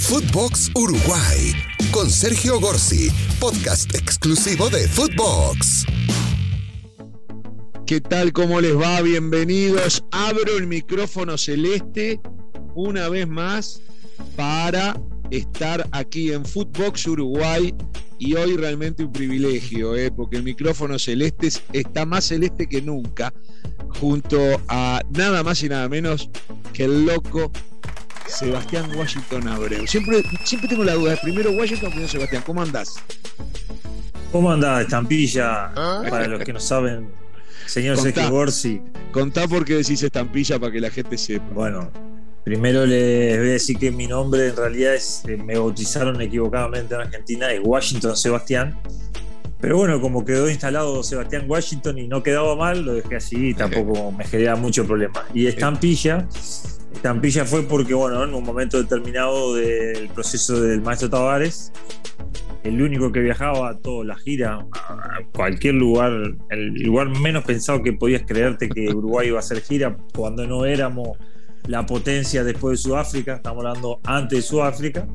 Footbox 0.00 0.70
Uruguay 0.74 1.52
con 1.92 2.10
Sergio 2.10 2.58
Gorsi, 2.58 3.10
podcast 3.38 3.94
exclusivo 3.94 4.70
de 4.70 4.88
Footbox. 4.88 5.84
¿Qué 7.86 8.00
tal? 8.00 8.32
¿Cómo 8.32 8.60
les 8.60 8.76
va? 8.76 9.02
Bienvenidos. 9.02 10.02
Abro 10.10 10.56
el 10.56 10.66
micrófono 10.66 11.36
celeste 11.36 12.18
una 12.74 13.08
vez 13.08 13.28
más 13.28 13.82
para 14.36 15.00
estar 15.30 15.86
aquí 15.92 16.32
en 16.32 16.44
Footbox 16.44 17.06
Uruguay 17.06 17.74
y 18.18 18.34
hoy 18.34 18.56
realmente 18.56 19.04
un 19.04 19.12
privilegio, 19.12 19.94
¿eh? 19.94 20.10
porque 20.10 20.38
el 20.38 20.42
micrófono 20.42 20.98
celeste 20.98 21.50
está 21.72 22.06
más 22.06 22.24
celeste 22.26 22.66
que 22.66 22.80
nunca, 22.80 23.32
junto 24.00 24.38
a 24.68 25.02
nada 25.10 25.44
más 25.44 25.62
y 25.62 25.68
nada 25.68 25.88
menos 25.88 26.30
que 26.72 26.84
el 26.84 27.04
loco 27.04 27.52
Sebastián 28.30 28.90
Washington 28.96 29.48
Abreu. 29.48 29.86
Siempre, 29.86 30.22
siempre 30.44 30.68
tengo 30.68 30.84
la 30.84 30.94
duda, 30.94 31.16
primero 31.22 31.50
Washington, 31.52 31.90
primero 31.90 32.08
Sebastián, 32.08 32.42
¿cómo 32.46 32.62
andás? 32.62 32.94
¿Cómo 34.32 34.50
andás, 34.50 34.82
estampilla? 34.82 35.72
Para 35.74 36.26
los 36.28 36.42
que 36.42 36.52
no 36.52 36.60
saben, 36.60 37.10
señor 37.66 37.98
Sergio 37.98 38.30
Gorsi. 38.30 38.80
Contá 39.12 39.48
por 39.48 39.64
qué 39.64 39.74
decís 39.74 40.02
estampilla 40.02 40.58
para 40.58 40.72
que 40.72 40.80
la 40.80 40.90
gente 40.90 41.18
sepa. 41.18 41.46
Bueno, 41.52 41.90
Primero 42.44 42.86
les 42.86 43.38
voy 43.38 43.48
a 43.48 43.52
decir 43.52 43.78
que 43.78 43.90
mi 43.90 44.06
nombre 44.06 44.48
en 44.48 44.56
realidad 44.56 44.94
es, 44.94 45.22
eh, 45.28 45.36
me 45.36 45.58
bautizaron 45.58 46.20
equivocadamente 46.22 46.94
en 46.94 47.02
Argentina, 47.02 47.52
es 47.52 47.60
Washington 47.62 48.16
Sebastián. 48.16 48.78
Pero 49.60 49.76
bueno, 49.76 50.00
como 50.00 50.24
quedó 50.24 50.48
instalado 50.48 51.02
Sebastián 51.02 51.44
Washington 51.46 51.98
y 51.98 52.08
no 52.08 52.22
quedaba 52.22 52.56
mal, 52.56 52.82
lo 52.82 52.94
dejé 52.94 53.16
así 53.16 53.50
y 53.50 53.54
tampoco 53.54 54.10
me 54.10 54.24
genera 54.24 54.56
mucho 54.56 54.86
problema. 54.86 55.26
Y 55.34 55.46
estampilla, 55.46 56.26
estampilla 56.92 57.44
fue 57.44 57.62
porque, 57.62 57.94
bueno, 57.94 58.24
en 58.24 58.34
un 58.34 58.44
momento 58.44 58.78
determinado 58.78 59.54
del 59.54 60.08
proceso 60.10 60.60
del 60.60 60.80
maestro 60.80 61.10
Tavares, 61.10 61.72
el 62.62 62.82
único 62.82 63.10
que 63.10 63.20
viajaba 63.20 63.70
a 63.70 63.78
toda 63.78 64.04
la 64.04 64.16
gira, 64.16 64.66
a 64.72 65.20
cualquier 65.34 65.74
lugar, 65.74 66.12
el 66.50 66.74
lugar 66.82 67.08
menos 67.08 67.44
pensado 67.44 67.82
que 67.82 67.92
podías 67.92 68.22
creerte 68.26 68.68
que 68.68 68.88
Uruguay 68.90 69.28
iba 69.28 69.38
a 69.38 69.40
hacer 69.40 69.62
gira 69.62 69.96
cuando 70.14 70.46
no 70.46 70.66
éramos 70.66 71.16
la 71.66 71.86
potencia 71.86 72.44
después 72.44 72.78
de 72.78 72.88
Sudáfrica, 72.88 73.36
estamos 73.36 73.64
hablando 73.64 74.00
antes 74.04 74.38
de 74.38 74.42
Sudáfrica. 74.42 75.06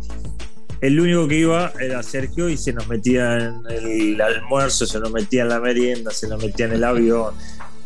El 0.81 0.99
único 0.99 1.27
que 1.27 1.39
iba 1.39 1.71
era 1.79 2.03
Sergio 2.03 2.49
y 2.49 2.57
se 2.57 2.73
nos 2.73 2.87
metía 2.87 3.37
en 3.37 3.61
el 3.69 4.21
almuerzo, 4.21 4.85
se 4.85 4.99
nos 4.99 5.11
metía 5.11 5.43
en 5.43 5.49
la 5.49 5.59
merienda, 5.59 6.11
se 6.11 6.27
nos 6.27 6.43
metía 6.43 6.65
en 6.65 6.73
el 6.73 6.83
avión. 6.83 7.33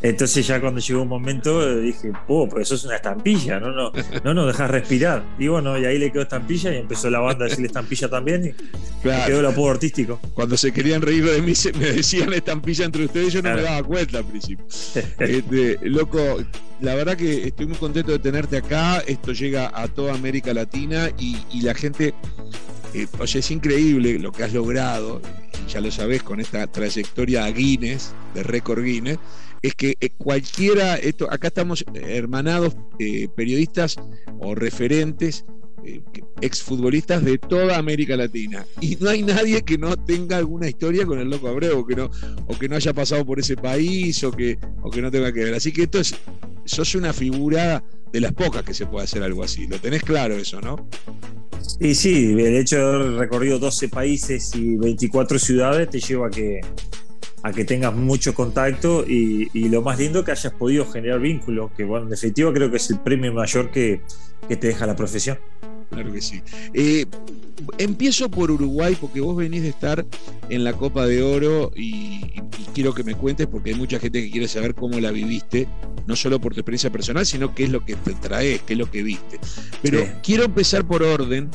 Entonces 0.01 0.47
ya 0.47 0.61
cuando 0.61 0.79
llegó 0.79 1.01
un 1.01 1.09
momento 1.09 1.75
dije, 1.81 2.13
oh, 2.27 2.47
pero 2.47 2.61
eso 2.61 2.75
es 2.75 2.85
una 2.85 2.95
estampilla, 2.95 3.59
no, 3.59 3.71
no, 3.71 3.91
no 4.23 4.33
nos 4.33 4.47
dejas 4.47 4.71
respirar. 4.71 5.23
Y 5.37 5.47
bueno, 5.47 5.77
y 5.77 5.85
ahí 5.85 5.97
le 5.97 6.11
quedó 6.11 6.21
estampilla 6.21 6.73
y 6.73 6.77
empezó 6.77 7.09
la 7.09 7.19
banda 7.19 7.45
a 7.45 7.49
decirle 7.49 7.67
estampilla 7.67 8.09
también 8.09 8.45
y 8.45 9.03
quedó 9.03 9.39
el 9.41 9.45
apodo 9.45 9.71
artístico. 9.71 10.19
Cuando 10.33 10.55
se 10.55 10.71
querían 10.71 11.01
reír 11.01 11.25
de 11.25 11.41
mí 11.41 11.53
me 11.79 11.91
decían 11.91 12.31
estampilla 12.33 12.85
entre 12.85 13.05
ustedes, 13.05 13.33
yo 13.33 13.41
no 13.41 13.53
me 13.53 13.61
daba 13.61 13.83
cuenta 13.83 14.19
al 14.19 14.25
principio. 14.25 14.65
Este, 15.19 15.77
loco, 15.83 16.19
la 16.81 16.95
verdad 16.95 17.17
que 17.17 17.47
estoy 17.47 17.67
muy 17.67 17.77
contento 17.77 18.11
de 18.11 18.19
tenerte 18.19 18.57
acá. 18.57 18.99
Esto 18.99 19.33
llega 19.33 19.71
a 19.73 19.87
toda 19.87 20.13
América 20.13 20.53
Latina 20.53 21.09
y, 21.17 21.61
la 21.61 21.73
gente, 21.73 22.13
eh, 22.93 23.07
oye, 23.19 23.39
es 23.39 23.51
increíble 23.51 24.17
lo 24.17 24.31
que 24.31 24.43
has 24.43 24.53
logrado, 24.53 25.21
ya 25.67 25.81
lo 25.81 25.91
sabes, 25.91 26.23
con 26.23 26.39
esta 26.39 26.65
trayectoria 26.67 27.45
a 27.45 27.51
Guinness, 27.51 28.13
de 28.33 28.43
récord 28.43 28.83
Guinness. 28.83 29.19
Es 29.61 29.75
que 29.75 29.95
eh, 29.99 30.09
cualquiera, 30.17 30.95
esto, 30.95 31.31
acá 31.31 31.47
estamos 31.47 31.83
hermanados 31.93 32.75
eh, 32.99 33.27
periodistas 33.35 33.97
o 34.39 34.55
referentes 34.55 35.45
exfutbolistas 36.41 37.23
de 37.23 37.37
toda 37.37 37.77
América 37.77 38.15
Latina. 38.15 38.65
Y 38.81 38.97
no 38.99 39.09
hay 39.09 39.23
nadie 39.23 39.61
que 39.63 39.77
no 39.77 39.95
tenga 39.97 40.37
alguna 40.37 40.67
historia 40.67 41.05
con 41.05 41.19
el 41.19 41.29
loco 41.29 41.47
Abreu, 41.47 41.85
que 41.85 41.95
no, 41.95 42.09
o 42.47 42.57
que 42.57 42.69
no 42.69 42.75
haya 42.75 42.93
pasado 42.93 43.25
por 43.25 43.39
ese 43.39 43.55
país, 43.55 44.23
o 44.23 44.31
que, 44.31 44.57
o 44.81 44.89
que 44.89 45.01
no 45.01 45.11
tenga 45.11 45.31
que 45.31 45.43
ver. 45.43 45.53
Así 45.53 45.71
que 45.71 45.83
esto 45.83 45.99
es, 45.99 46.15
sos 46.65 46.95
una 46.95 47.13
figura 47.13 47.83
de 48.11 48.21
las 48.21 48.33
pocas 48.33 48.63
que 48.63 48.73
se 48.73 48.85
puede 48.85 49.05
hacer 49.05 49.23
algo 49.23 49.43
así. 49.43 49.67
Lo 49.67 49.79
tenés 49.79 50.03
claro 50.03 50.35
eso, 50.35 50.61
¿no? 50.61 50.87
Y 51.79 51.95
sí, 51.95 52.31
el 52.31 52.55
hecho 52.55 52.77
de 52.77 52.83
haber 52.83 53.11
recorrido 53.13 53.59
12 53.59 53.89
países 53.89 54.53
y 54.55 54.75
24 54.75 55.39
ciudades 55.39 55.89
te 55.89 55.99
lleva 55.99 56.27
a 56.27 56.29
que, 56.29 56.61
a 57.43 57.51
que 57.51 57.65
tengas 57.65 57.95
mucho 57.95 58.33
contacto 58.33 59.05
y, 59.07 59.47
lo 59.69 59.81
más 59.81 59.99
lindo 59.99 60.23
que 60.23 60.31
hayas 60.31 60.53
podido 60.53 60.85
generar 60.85 61.19
vínculos, 61.19 61.71
que 61.77 61.83
bueno, 61.83 62.05
en 62.05 62.09
definitiva 62.11 62.51
creo 62.53 62.71
que 62.71 62.77
es 62.77 62.89
el 62.89 62.99
premio 62.99 63.31
mayor 63.33 63.69
que, 63.71 64.01
que 64.47 64.55
te 64.55 64.67
deja 64.67 64.85
la 64.85 64.95
profesión. 64.95 65.37
Claro 65.89 66.11
que 66.11 66.21
sí. 66.21 66.41
Eh, 66.73 67.05
empiezo 67.77 68.29
por 68.29 68.51
Uruguay 68.51 68.95
porque 68.99 69.21
vos 69.21 69.35
venís 69.35 69.63
de 69.63 69.69
estar 69.69 70.05
en 70.49 70.63
la 70.63 70.73
Copa 70.73 71.05
de 71.05 71.23
Oro 71.23 71.71
y, 71.75 72.21
quiero 72.73 72.93
que 72.93 73.03
me 73.03 73.15
cuentes 73.15 73.47
porque 73.47 73.71
hay 73.71 73.75
mucha 73.75 73.99
gente 73.99 74.23
que 74.23 74.29
quiere 74.29 74.47
saber 74.47 74.75
cómo 74.75 74.99
la 74.99 75.11
viviste, 75.11 75.67
no 76.05 76.15
solo 76.15 76.39
por 76.39 76.53
tu 76.53 76.59
experiencia 76.59 76.91
personal, 76.91 77.25
sino 77.25 77.55
qué 77.55 77.63
es 77.63 77.71
lo 77.71 77.83
que 77.83 77.95
te 77.95 78.13
traes, 78.13 78.61
qué 78.61 78.73
es 78.73 78.79
lo 78.79 78.89
que 78.89 79.01
viste. 79.01 79.39
Pero 79.81 80.05
quiero 80.23 80.45
empezar 80.45 80.85
por 80.85 81.01
orden 81.01 81.49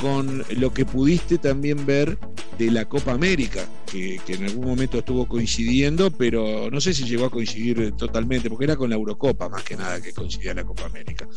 con 0.00 0.44
lo 0.56 0.72
que 0.72 0.84
pudiste 0.84 1.38
también 1.38 1.86
ver 1.86 2.18
de 2.58 2.70
la 2.70 2.84
Copa 2.84 3.12
América, 3.12 3.66
que, 3.90 4.20
en 4.28 4.44
algún 4.44 4.66
momento 4.66 4.98
estuvo 4.98 5.26
coincidiendo, 5.26 6.10
pero 6.10 6.70
no 6.70 6.80
sé 6.80 6.94
si 6.94 7.04
llegó 7.04 7.26
a 7.26 7.30
coincidir 7.30 7.92
totalmente, 7.92 8.48
porque 8.48 8.64
era 8.64 8.76
con 8.76 8.90
la 8.90 8.96
Eurocopa 8.96 9.48
más 9.48 9.62
que 9.62 9.76
nada 9.76 10.00
que 10.00 10.12
coincidía 10.12 10.54
la 10.54 10.64
Copa 10.64 10.84
América. 10.86 11.28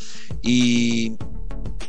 Y 0.42 1.14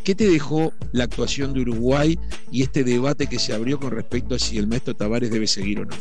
¿Qué 0.09 0.15
te 0.15 0.27
dejó 0.27 0.73
la 0.93 1.05
actuación 1.05 1.53
de 1.53 1.61
Uruguay 1.61 2.19
y 2.51 2.63
este 2.63 2.83
debate 2.83 3.27
que 3.27 3.39
se 3.39 3.53
abrió 3.53 3.79
con 3.79 3.91
respecto 3.91 4.35
a 4.35 4.39
si 4.39 4.57
el 4.57 4.67
maestro 4.67 4.95
Tavares 4.95 5.31
debe 5.31 5.47
seguir 5.47 5.81
o 5.81 5.85
no? 5.85 5.95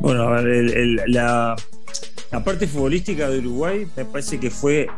Bueno, 0.00 0.34
la, 1.06 1.56
parte 2.42 2.66
futbolística 2.66 3.28
de 3.28 3.38
Uruguay 3.40 3.86
me 3.96 4.04
parece 4.06 4.40
que 4.40 4.50
fue 4.50 4.88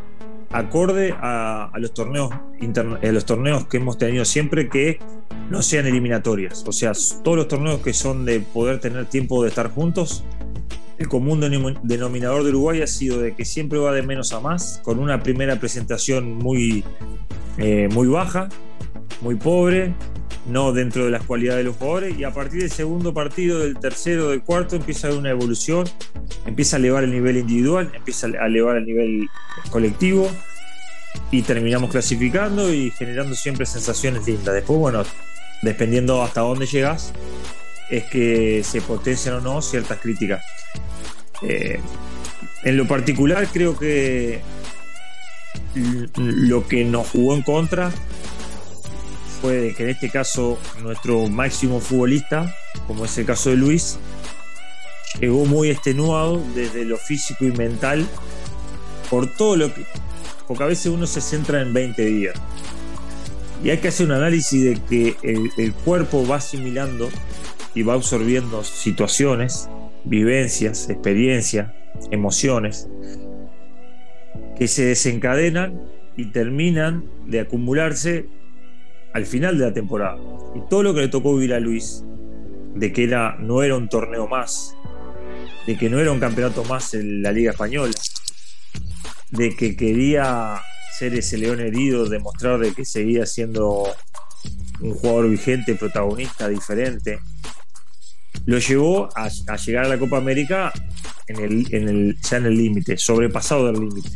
acorde 0.57 1.13
a, 1.19 1.71
los 1.75 1.93
torneos 1.93 2.31
a 2.31 3.11
los 3.11 3.25
torneos 3.25 3.67
que 3.67 3.77
hemos 3.77 3.97
tenido 3.97 4.25
siempre 4.25 4.69
que 4.69 4.99
no 5.49 5.61
sean 5.61 5.85
eliminatorias. 5.85 6.63
O 6.67 6.71
sea, 6.71 6.91
todos 7.23 7.37
los 7.37 7.47
torneos 7.47 7.81
que 7.81 7.93
son 7.93 8.25
de 8.25 8.39
poder 8.39 8.79
tener 8.79 9.05
tiempo 9.05 9.43
de 9.43 9.49
estar 9.49 9.69
juntos 9.69 10.23
el 10.97 11.07
común 11.07 11.39
denominador 11.83 12.43
de 12.43 12.49
Uruguay 12.49 12.81
ha 12.81 12.87
sido 12.87 13.19
de 13.19 13.35
que 13.35 13.45
siempre 13.45 13.77
va 13.77 13.91
de 13.91 14.01
menos 14.01 14.33
a 14.33 14.39
más, 14.39 14.81
con 14.83 14.99
una 14.99 15.21
primera 15.21 15.59
presentación 15.59 16.33
muy, 16.33 16.83
eh, 17.57 17.87
muy 17.91 18.07
baja, 18.07 18.49
muy 19.21 19.35
pobre, 19.35 19.93
no 20.47 20.71
dentro 20.71 21.05
de 21.05 21.11
las 21.11 21.23
cualidades 21.23 21.59
de 21.59 21.63
los 21.65 21.75
jugadores, 21.75 22.17
y 22.17 22.23
a 22.23 22.33
partir 22.33 22.61
del 22.61 22.71
segundo 22.71 23.13
partido, 23.13 23.59
del 23.59 23.77
tercero, 23.77 24.29
del 24.29 24.41
cuarto, 24.41 24.75
empieza 24.75 25.07
a 25.07 25.09
haber 25.09 25.19
una 25.19 25.29
evolución, 25.29 25.87
empieza 26.45 26.77
a 26.77 26.79
elevar 26.79 27.03
el 27.03 27.11
nivel 27.11 27.37
individual, 27.37 27.91
empieza 27.93 28.27
a 28.27 28.47
elevar 28.47 28.77
el 28.77 28.85
nivel 28.85 29.27
colectivo, 29.69 30.31
y 31.31 31.41
terminamos 31.41 31.91
clasificando 31.91 32.73
y 32.73 32.91
generando 32.91 33.35
siempre 33.35 33.65
sensaciones 33.65 34.25
lindas. 34.27 34.53
Después, 34.53 34.79
bueno, 34.79 35.03
dependiendo 35.61 36.23
hasta 36.23 36.41
dónde 36.41 36.65
llegas, 36.65 37.11
es 37.89 38.05
que 38.05 38.63
se 38.63 38.81
potencian 38.81 39.35
o 39.35 39.41
no 39.41 39.61
ciertas 39.61 39.99
críticas. 39.99 40.43
Eh, 41.41 41.79
en 42.63 42.77
lo 42.77 42.87
particular 42.87 43.47
creo 43.51 43.77
que 43.77 44.41
lo 46.15 46.67
que 46.67 46.83
nos 46.83 47.07
jugó 47.09 47.35
en 47.35 47.43
contra 47.43 47.91
fue 49.41 49.73
que 49.77 49.83
en 49.83 49.89
este 49.89 50.09
caso 50.09 50.57
nuestro 50.81 51.27
máximo 51.27 51.79
futbolista, 51.79 52.55
como 52.87 53.05
es 53.05 53.17
el 53.17 53.25
caso 53.25 53.51
de 53.51 53.57
Luis, 53.57 53.99
llegó 55.19 55.45
muy 55.45 55.69
extenuado 55.69 56.41
desde 56.55 56.85
lo 56.85 56.97
físico 56.97 57.45
y 57.45 57.51
mental 57.51 58.07
por 59.09 59.27
todo 59.27 59.55
lo 59.55 59.73
que... 59.73 59.85
Porque 60.47 60.63
a 60.63 60.67
veces 60.67 60.87
uno 60.87 61.05
se 61.05 61.21
centra 61.21 61.61
en 61.61 61.73
20 61.73 62.05
días. 62.05 62.35
Y 63.63 63.69
hay 63.69 63.77
que 63.79 63.87
hacer 63.87 64.05
un 64.05 64.13
análisis 64.13 64.63
de 64.63 64.81
que 64.87 65.15
el, 65.57 65.73
cuerpo 65.73 66.25
va 66.27 66.37
asimilando 66.37 67.09
y 67.73 67.83
va 67.83 67.93
absorbiendo 67.93 68.63
situaciones 68.63 69.69
vivencias, 70.03 70.89
experiencias, 70.89 71.71
emociones, 72.11 72.87
que 74.57 74.67
se 74.67 74.85
desencadenan 74.85 75.81
y 76.15 76.25
terminan 76.31 77.05
de 77.25 77.41
acumularse 77.41 78.27
al 79.13 79.25
final 79.25 79.57
de 79.57 79.65
la 79.65 79.73
temporada. 79.73 80.17
Y 80.55 80.61
todo 80.69 80.83
lo 80.83 80.93
que 80.93 81.01
le 81.01 81.07
tocó 81.07 81.35
vivir 81.35 81.53
a 81.53 81.59
Luis, 81.59 82.03
de 82.75 82.93
que 82.93 83.03
era, 83.03 83.35
no 83.39 83.63
era 83.63 83.75
un 83.75 83.89
torneo 83.89 84.27
más, 84.27 84.75
de 85.65 85.77
que 85.77 85.89
no 85.89 85.99
era 85.99 86.11
un 86.11 86.19
campeonato 86.19 86.63
más 86.63 86.93
en 86.93 87.21
la 87.21 87.31
Liga 87.31 87.51
Española, 87.51 87.91
de 89.37 89.55
que 89.55 89.75
quería 89.75 90.59
ser 90.97 91.13
ese 91.13 91.37
león 91.37 91.59
herido, 91.59 92.09
demostrar 92.09 92.59
de 92.59 92.73
que 92.73 92.83
seguía 92.83 93.25
siendo 93.25 93.83
un 94.81 94.93
jugador 94.93 95.29
vigente, 95.29 95.75
protagonista, 95.75 96.49
diferente, 96.49 97.19
lo 98.45 98.57
llevó 98.59 99.09
a, 99.15 99.29
llegar 99.57 99.85
a 99.85 99.89
la 99.89 99.97
Copa 99.97 100.17
América 100.17 100.71
en 101.27 101.39
el, 101.43 101.73
en 101.73 101.89
el, 101.89 102.17
ya 102.21 102.37
en 102.37 102.45
el 102.45 102.57
límite, 102.57 102.97
sobrepasado 102.97 103.67
del 103.67 103.81
límite. 103.81 104.09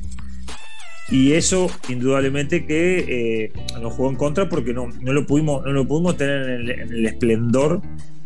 y 1.09 1.33
eso, 1.33 1.69
indudablemente, 1.89 2.65
que 2.65 3.05
eh, 3.45 3.51
nos 3.81 3.93
jugó 3.93 4.09
en 4.09 4.15
contra 4.15 4.47
porque 4.47 4.73
no, 4.73 4.87
no, 5.01 5.13
lo, 5.13 5.25
pudimos, 5.25 5.63
no 5.63 5.71
lo 5.71 5.87
pudimos 5.87 6.17
tener 6.17 6.49
en 6.49 6.69
el, 6.69 7.05
esplendor 7.05 7.81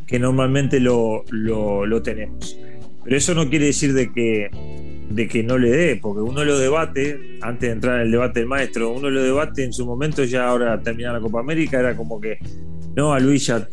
que 0.05 0.19
normalmente 0.19 0.79
lo, 0.79 1.23
lo, 1.29 2.01
tenemos. 2.03 2.57
Pero 3.03 3.17
eso 3.17 3.33
no 3.33 3.49
quiere 3.49 3.65
decir 3.65 3.93
de 3.93 4.13
que, 4.13 4.49
de 5.15 5.27
que 5.29 5.43
no 5.43 5.57
le 5.57 5.69
dé, 5.69 5.95
porque 5.95 6.21
uno 6.21 6.43
lo 6.43 6.59
debate, 6.59 7.37
antes 7.41 7.69
de 7.69 7.73
entrar 7.73 7.95
en 7.95 8.07
el 8.07 8.11
debate 8.11 8.41
del 8.41 8.49
maestro, 8.49 8.91
uno 8.91 9.09
lo 9.09 9.23
debate 9.23 9.63
en 9.63 9.71
su 9.71 9.85
momento, 9.85 10.25
ya 10.25 10.49
ahora 10.49 10.77
terminar 10.81 11.13
la 11.13 11.21
Copa 11.21 11.39
América, 11.39 11.79
era 11.79 11.95
como 11.95 12.19
que 12.19 12.37
no, 12.97 13.13
a 13.13 13.19
Luis 13.19 13.47
ya 13.47 13.65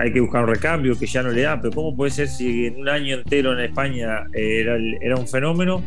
hay 0.00 0.12
que 0.12 0.20
buscar 0.20 0.42
un 0.42 0.50
recambio 0.50 0.98
que 0.98 1.06
ya 1.06 1.22
no 1.22 1.30
le 1.30 1.42
da, 1.42 1.60
pero 1.60 1.72
¿cómo 1.72 1.96
puede 1.96 2.10
ser 2.10 2.26
si 2.26 2.66
en 2.66 2.80
un 2.80 2.88
año 2.88 3.16
entero 3.16 3.52
en 3.52 3.60
España 3.60 4.26
eh, 4.32 4.60
era, 4.60 4.76
era 5.00 5.16
un 5.16 5.28
fenómeno? 5.28 5.82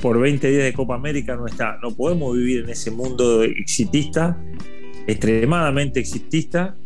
Por, 0.00 0.20
20 0.20 0.50
días 0.50 0.64
de 0.64 0.72
Copa 0.72 0.94
América 0.94 1.36
no 1.36 1.46
está. 1.46 1.78
No 1.82 1.90
podemos 1.94 2.36
vivir 2.36 2.64
en 2.64 2.70
ese 2.70 2.90
mundo 2.90 3.42
exitista, 3.42 4.38
extremadamente 5.06 6.00
exitista, 6.00 6.76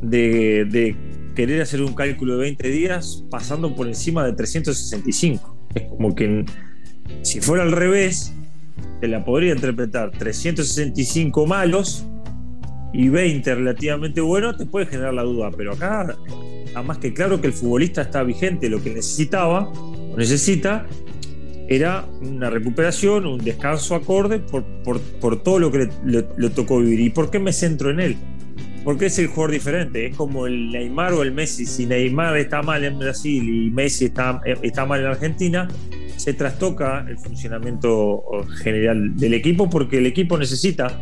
de, 0.00 0.96
querer 1.34 1.62
hacer 1.62 1.82
un 1.82 1.94
cálculo 1.94 2.34
de 2.34 2.40
20 2.40 2.68
días 2.68 3.24
pasando 3.30 3.74
por 3.74 3.86
encima 3.86 4.24
de 4.24 4.32
365. 4.32 5.56
Es 5.74 5.82
como 5.84 6.14
que 6.14 6.44
si 7.22 7.40
fuera 7.40 7.62
al 7.62 7.72
revés, 7.72 8.32
se 9.00 9.08
la 9.08 9.24
podría 9.24 9.54
interpretar 9.54 10.10
365 10.10 11.46
malos 11.46 12.06
y 12.92 13.08
20 13.08 13.54
relativamente 13.54 14.20
buenos, 14.20 14.56
te 14.56 14.66
puede 14.66 14.86
generar 14.86 15.14
la 15.14 15.22
duda. 15.22 15.50
Pero 15.56 15.72
acá, 15.72 16.16
más 16.84 16.98
que 16.98 17.12
claro 17.12 17.40
que 17.40 17.46
el 17.46 17.52
futbolista 17.52 18.02
está 18.02 18.22
vigente, 18.22 18.68
lo 18.68 18.82
que 18.82 18.90
necesitaba 18.90 19.68
o 19.68 20.16
necesita 20.16 20.86
era 21.68 22.04
una 22.20 22.50
recuperación, 22.50 23.26
un 23.26 23.38
descanso 23.38 23.94
acorde 23.94 24.40
por, 24.40 24.64
por, 25.20 25.42
todo 25.42 25.60
lo 25.60 25.70
que 25.70 25.88
le, 26.04 26.50
tocó 26.50 26.80
vivir. 26.80 27.00
¿Y 27.00 27.10
por 27.10 27.30
qué 27.30 27.38
me 27.38 27.52
centro 27.52 27.90
en 27.90 28.00
él? 28.00 28.16
Porque 28.82 29.06
es 29.06 29.18
el 29.20 29.28
jugador 29.28 29.52
diferente, 29.52 30.06
es 30.06 30.16
como 30.16 30.48
el 30.48 30.72
Neymar 30.72 31.12
o 31.12 31.22
el 31.22 31.30
Messi. 31.30 31.66
Si 31.66 31.86
Neymar 31.86 32.36
está 32.38 32.62
mal 32.62 32.82
en 32.82 32.98
Brasil 32.98 33.48
y 33.48 33.70
Messi 33.70 34.06
está, 34.06 34.40
está 34.62 34.84
mal 34.84 35.00
en 35.00 35.06
Argentina, 35.06 35.68
se 36.20 36.34
trastoca 36.34 37.06
el 37.08 37.18
funcionamiento 37.18 38.22
general 38.62 39.16
del 39.16 39.32
equipo 39.32 39.70
porque 39.70 39.98
el 39.98 40.06
equipo 40.06 40.36
necesita 40.36 41.00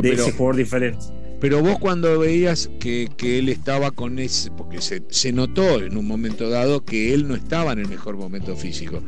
de 0.00 0.10
ese 0.10 0.32
jugador 0.32 0.56
diferente. 0.56 0.98
Pero 1.38 1.62
vos 1.62 1.78
cuando 1.78 2.18
veías 2.18 2.70
que, 2.80 3.08
él 3.22 3.48
estaba 3.50 3.90
con 3.90 4.18
ese, 4.18 4.50
porque 4.50 4.80
se, 4.80 5.02
se, 5.08 5.32
notó 5.32 5.80
en 5.80 5.96
un 5.96 6.06
momento 6.06 6.48
dado 6.48 6.84
que 6.84 7.14
él 7.14 7.28
no 7.28 7.36
estaba 7.36 7.72
en 7.72 7.80
el 7.80 7.88
mejor 7.88 8.16
momento 8.16 8.56
físico. 8.56 9.02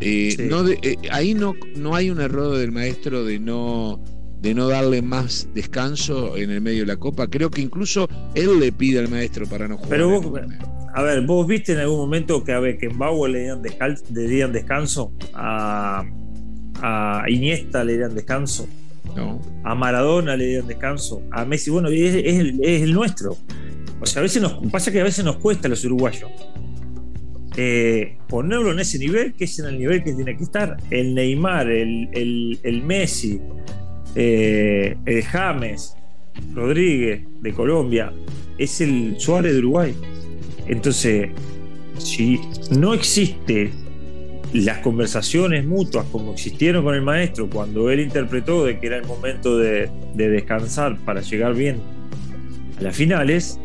Eh, 0.00 0.36
no 0.48 0.66
eh, 0.68 0.96
ahí 1.10 1.34
no, 1.34 1.54
no 1.76 1.94
hay 1.94 2.10
un 2.10 2.20
error 2.20 2.56
del 2.56 2.72
maestro 2.72 3.24
de 3.24 3.38
no, 3.38 4.00
de 4.40 4.54
no 4.54 4.68
darle 4.68 5.02
más 5.02 5.48
descanso 5.54 6.36
en 6.36 6.50
el 6.50 6.60
medio 6.60 6.80
de 6.80 6.86
la 6.86 6.96
copa. 6.96 7.26
Creo 7.26 7.50
que 7.50 7.60
incluso 7.60 8.08
él 8.34 8.60
le 8.60 8.70
pide 8.70 9.00
al 9.00 9.08
maestro 9.08 9.46
para 9.46 9.66
no 9.66 9.76
jugar. 9.76 9.90
Pero 9.90 10.08
vos, 10.08 10.40
a 10.94 11.02
ver, 11.02 11.22
vos 11.22 11.46
viste 11.46 11.72
en 11.72 11.80
algún 11.80 11.98
momento 11.98 12.44
que 12.44 12.52
a 12.52 12.60
Beckenbauer 12.60 13.30
le 13.30 13.40
dieron, 13.40 13.62
le 13.62 14.28
dieron 14.28 14.52
descanso, 14.52 15.12
a, 15.34 16.04
a 16.80 17.24
Iniesta 17.28 17.82
le 17.82 17.94
dieron 17.94 18.14
descanso. 18.14 18.68
A 19.64 19.74
Maradona 19.74 20.36
le 20.36 20.46
dieron 20.46 20.66
descanso. 20.66 21.22
A 21.30 21.44
Messi, 21.44 21.70
bueno, 21.70 21.88
es, 21.88 22.14
el, 22.14 22.92
nuestro. 22.92 23.36
O 24.00 24.06
sea, 24.06 24.20
a 24.20 24.22
veces 24.22 24.42
nos 24.42 24.54
pasa 24.70 24.92
que 24.92 25.00
a 25.00 25.04
veces 25.04 25.24
nos 25.24 25.36
cuesta 25.36 25.68
a 25.68 25.70
los 25.70 25.84
uruguayos. 25.84 26.30
Eh, 27.56 28.18
ponerlo 28.28 28.72
en 28.72 28.80
ese 28.80 28.98
nivel, 28.98 29.34
que 29.34 29.44
es 29.44 29.58
en 29.58 29.66
el 29.66 29.78
nivel 29.78 30.02
que 30.02 30.12
tiene 30.12 30.36
que 30.36 30.44
estar. 30.44 30.76
El 30.90 31.14
Neymar, 31.14 31.70
el, 31.70 32.82
Messi, 32.84 33.40
eh, 34.14 34.96
el 35.04 35.22
James, 35.22 35.96
Rodríguez 36.54 37.22
de 37.40 37.52
Colombia, 37.52 38.12
es 38.58 38.80
el 38.80 39.14
Suárez 39.18 39.54
de 39.54 39.58
Uruguay. 39.60 39.94
Entonces, 40.66 41.30
si 41.98 42.40
no 42.70 42.94
existe 42.94 43.72
las 44.54 44.78
conversaciones 44.78 45.66
mutuas 45.66 46.06
como 46.12 46.32
existieron 46.32 46.84
con 46.84 46.94
el 46.94 47.02
maestro 47.02 47.50
cuando 47.50 47.90
él 47.90 47.98
interpretó 47.98 48.64
de 48.64 48.78
que 48.78 48.86
era 48.86 48.98
el 48.98 49.04
momento 49.04 49.58
de, 49.58 49.90
descansar 50.14 50.96
para 51.04 51.22
llegar 51.22 51.54
bien 51.54 51.80
a 52.78 52.82
las 52.82 52.96
finales, 52.96 53.58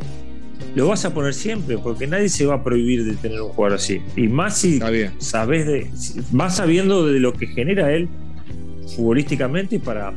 lo 0.76 0.88
vas 0.88 1.06
a 1.06 1.14
poner 1.14 1.34
siempre, 1.34 1.78
porque 1.78 2.08
nadie 2.08 2.28
se 2.28 2.46
va 2.46 2.56
a 2.56 2.64
prohibir 2.64 3.06
de 3.06 3.16
tener 3.16 3.40
un 3.42 3.50
jugador 3.50 3.78
así. 3.78 4.02
Y 4.16 4.28
más 4.28 4.58
si 4.58 4.80
sabes 5.20 5.68
de. 5.68 5.88
Vas 6.32 6.58
sabiendo 6.58 7.08
de 7.08 7.20
lo 7.20 7.34
que 7.34 7.48
genera 7.48 7.92
él 7.92 8.08
futbolísticamente 8.96 9.80
para. 9.80 10.14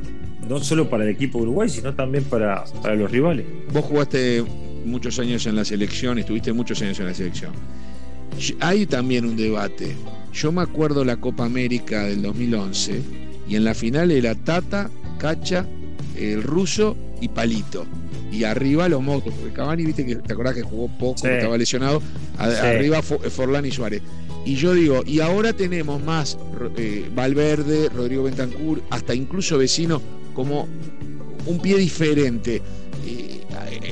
No 0.49 0.58
solo 0.58 0.90
para 0.90 1.05
el 1.05 1.11
equipo 1.11 1.38
de 1.38 1.44
Uruguay, 1.44 1.69
sino 1.69 1.94
también 1.94 2.25
para, 2.25 2.64
para 2.82 2.94
los 2.96 3.11
rivales. 3.11 3.46
Vos 3.73 3.84
jugaste 3.84 4.43
muchos 4.84 5.19
años 5.19 5.46
en 5.46 5.56
la 5.56 5.64
selección, 5.64 6.19
estuviste 6.19 6.52
muchos 6.52 6.81
años 6.82 6.99
en 7.00 7.06
la 7.06 7.14
selección. 7.14 7.52
Hay 8.61 8.87
también 8.87 9.25
un 9.25 9.37
debate 9.37 9.94
yo 10.32 10.50
me 10.50 10.62
acuerdo 10.62 11.05
la 11.05 11.17
Copa 11.17 11.44
América 11.44 12.05
del 12.05 12.23
2011 12.23 13.02
y 13.49 13.56
en 13.56 13.64
la 13.64 13.75
final 13.75 14.11
era 14.11 14.34
Tata, 14.34 14.90
Cacha, 15.19 15.67
el 16.17 16.43
ruso 16.43 16.96
y 17.20 17.29
Palito. 17.29 17.87
Y 18.31 18.44
arriba 18.44 18.88
los 18.88 19.02
motos, 19.02 19.34
porque 19.34 19.52
Cavani, 19.52 19.84
viste 19.84 20.06
que 20.06 20.17
te 20.17 20.32
acordás 20.32 20.55
que 20.55 20.62
jugó 20.62 20.88
poco, 20.99 21.29
estaba 21.29 21.58
lesionado. 21.58 22.00
Arriba 22.38 23.02
Forlán 23.02 23.67
y 23.67 23.70
Suárez. 23.70 24.02
Y 24.46 24.55
yo 24.55 24.73
digo, 24.73 25.02
y 25.06 25.20
ahora 25.20 25.52
tenemos 25.52 26.02
más 26.02 26.38
eh, 26.76 27.08
Valverde, 27.14 27.90
Rodrigo 27.90 28.25
Bentancur, 28.25 28.82
hasta 28.88 29.14
incluso 29.14 29.58
vecino, 29.58 30.00
como 30.34 30.67
un 31.44 31.61
pie 31.61 31.76
diferente. 31.76 32.62
Eh, 33.06 33.41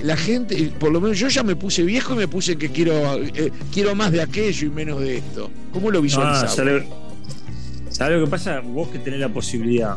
la 0.02 0.16
gente, 0.16 0.72
por 0.78 0.92
lo 0.92 1.00
menos 1.00 1.18
yo 1.18 1.28
ya 1.28 1.42
me 1.42 1.56
puse 1.56 1.82
viejo 1.82 2.14
y 2.14 2.16
me 2.16 2.28
puse 2.28 2.56
que 2.56 2.70
quiero, 2.70 3.16
eh, 3.16 3.52
quiero 3.72 3.94
más 3.94 4.12
de 4.12 4.22
aquello 4.22 4.66
y 4.66 4.70
menos 4.70 5.00
de 5.00 5.18
esto. 5.18 5.50
¿Cómo 5.72 5.90
lo 5.90 6.00
visualizas? 6.00 6.54
¿sabes, 6.54 8.18
lo 8.18 8.24
que 8.24 8.30
pasa? 8.30 8.60
Vos 8.60 8.88
que 8.88 8.98
tenés 8.98 9.20
la 9.20 9.28
posibilidad, 9.28 9.96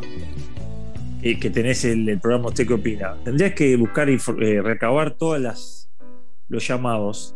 eh, 1.21 1.39
que 1.39 1.49
tenés 1.49 1.85
el, 1.85 2.19
programa 2.19 2.47
Usted 2.47 2.67
qué 2.67 2.73
opina, 2.73 3.15
tendrías 3.23 3.53
que 3.53 3.75
buscar 3.77 4.09
y 4.09 4.17
recabar 4.17 5.11
todas 5.11 5.41
las 5.41 5.83
los 6.49 6.67
llamados. 6.67 7.35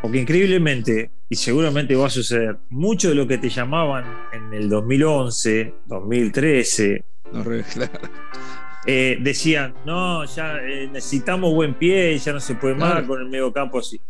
Porque 0.00 0.18
increíblemente, 0.18 1.10
y 1.28 1.36
seguramente 1.36 1.96
va 1.96 2.06
a 2.06 2.10
suceder, 2.10 2.58
mucho 2.70 3.08
de 3.08 3.14
lo 3.14 3.26
que 3.26 3.38
te 3.38 3.48
llamaban 3.48 4.04
en 4.32 4.52
el 4.52 4.68
2011, 4.68 5.74
2013, 5.86 7.04
no, 7.32 7.44
eh, 8.86 9.18
decían, 9.20 9.74
no, 9.86 10.24
ya 10.24 10.58
eh, 10.58 10.88
necesitamos 10.92 11.54
buen 11.54 11.74
pie, 11.74 12.18
ya 12.18 12.32
no 12.32 12.40
se 12.40 12.54
puede 12.54 12.74
más 12.74 13.04
con 13.04 13.20
el 13.20 13.28
medio 13.28 13.52
campo 13.52 13.78
así. 13.78 14.00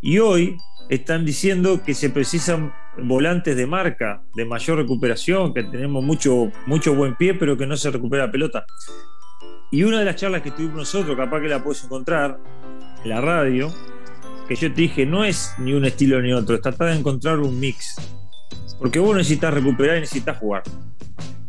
Y 0.00 0.18
hoy 0.18 0.56
están 0.88 1.24
diciendo 1.24 1.82
que 1.84 1.94
se 1.94 2.10
precisan 2.10 2.72
volantes 2.98 3.56
de 3.56 3.66
marca, 3.66 4.22
de 4.34 4.44
mayor 4.44 4.78
recuperación, 4.78 5.54
que 5.54 5.62
tenemos 5.64 6.02
mucho, 6.02 6.50
mucho 6.66 6.94
buen 6.94 7.16
pie, 7.16 7.34
pero 7.34 7.56
que 7.56 7.66
no 7.66 7.76
se 7.76 7.90
recupera 7.90 8.26
la 8.26 8.32
pelota. 8.32 8.64
Y 9.70 9.82
una 9.84 10.00
de 10.00 10.04
las 10.04 10.16
charlas 10.16 10.42
que 10.42 10.50
tuvimos 10.50 10.76
nosotros, 10.76 11.16
capaz 11.16 11.40
que 11.40 11.48
la 11.48 11.62
puedes 11.62 11.84
encontrar 11.84 12.38
en 13.02 13.10
la 13.10 13.20
radio, 13.20 13.72
que 14.48 14.56
yo 14.56 14.72
te 14.72 14.82
dije, 14.82 15.06
no 15.06 15.24
es 15.24 15.54
ni 15.58 15.72
un 15.72 15.84
estilo 15.84 16.20
ni 16.20 16.32
otro, 16.32 16.54
es 16.54 16.60
tratar 16.60 16.90
de 16.90 16.98
encontrar 16.98 17.38
un 17.38 17.58
mix. 17.58 17.96
Porque 18.78 18.98
vos 18.98 19.16
necesitas 19.16 19.54
recuperar 19.54 19.96
y 19.96 20.00
necesitas 20.00 20.38
jugar. 20.38 20.62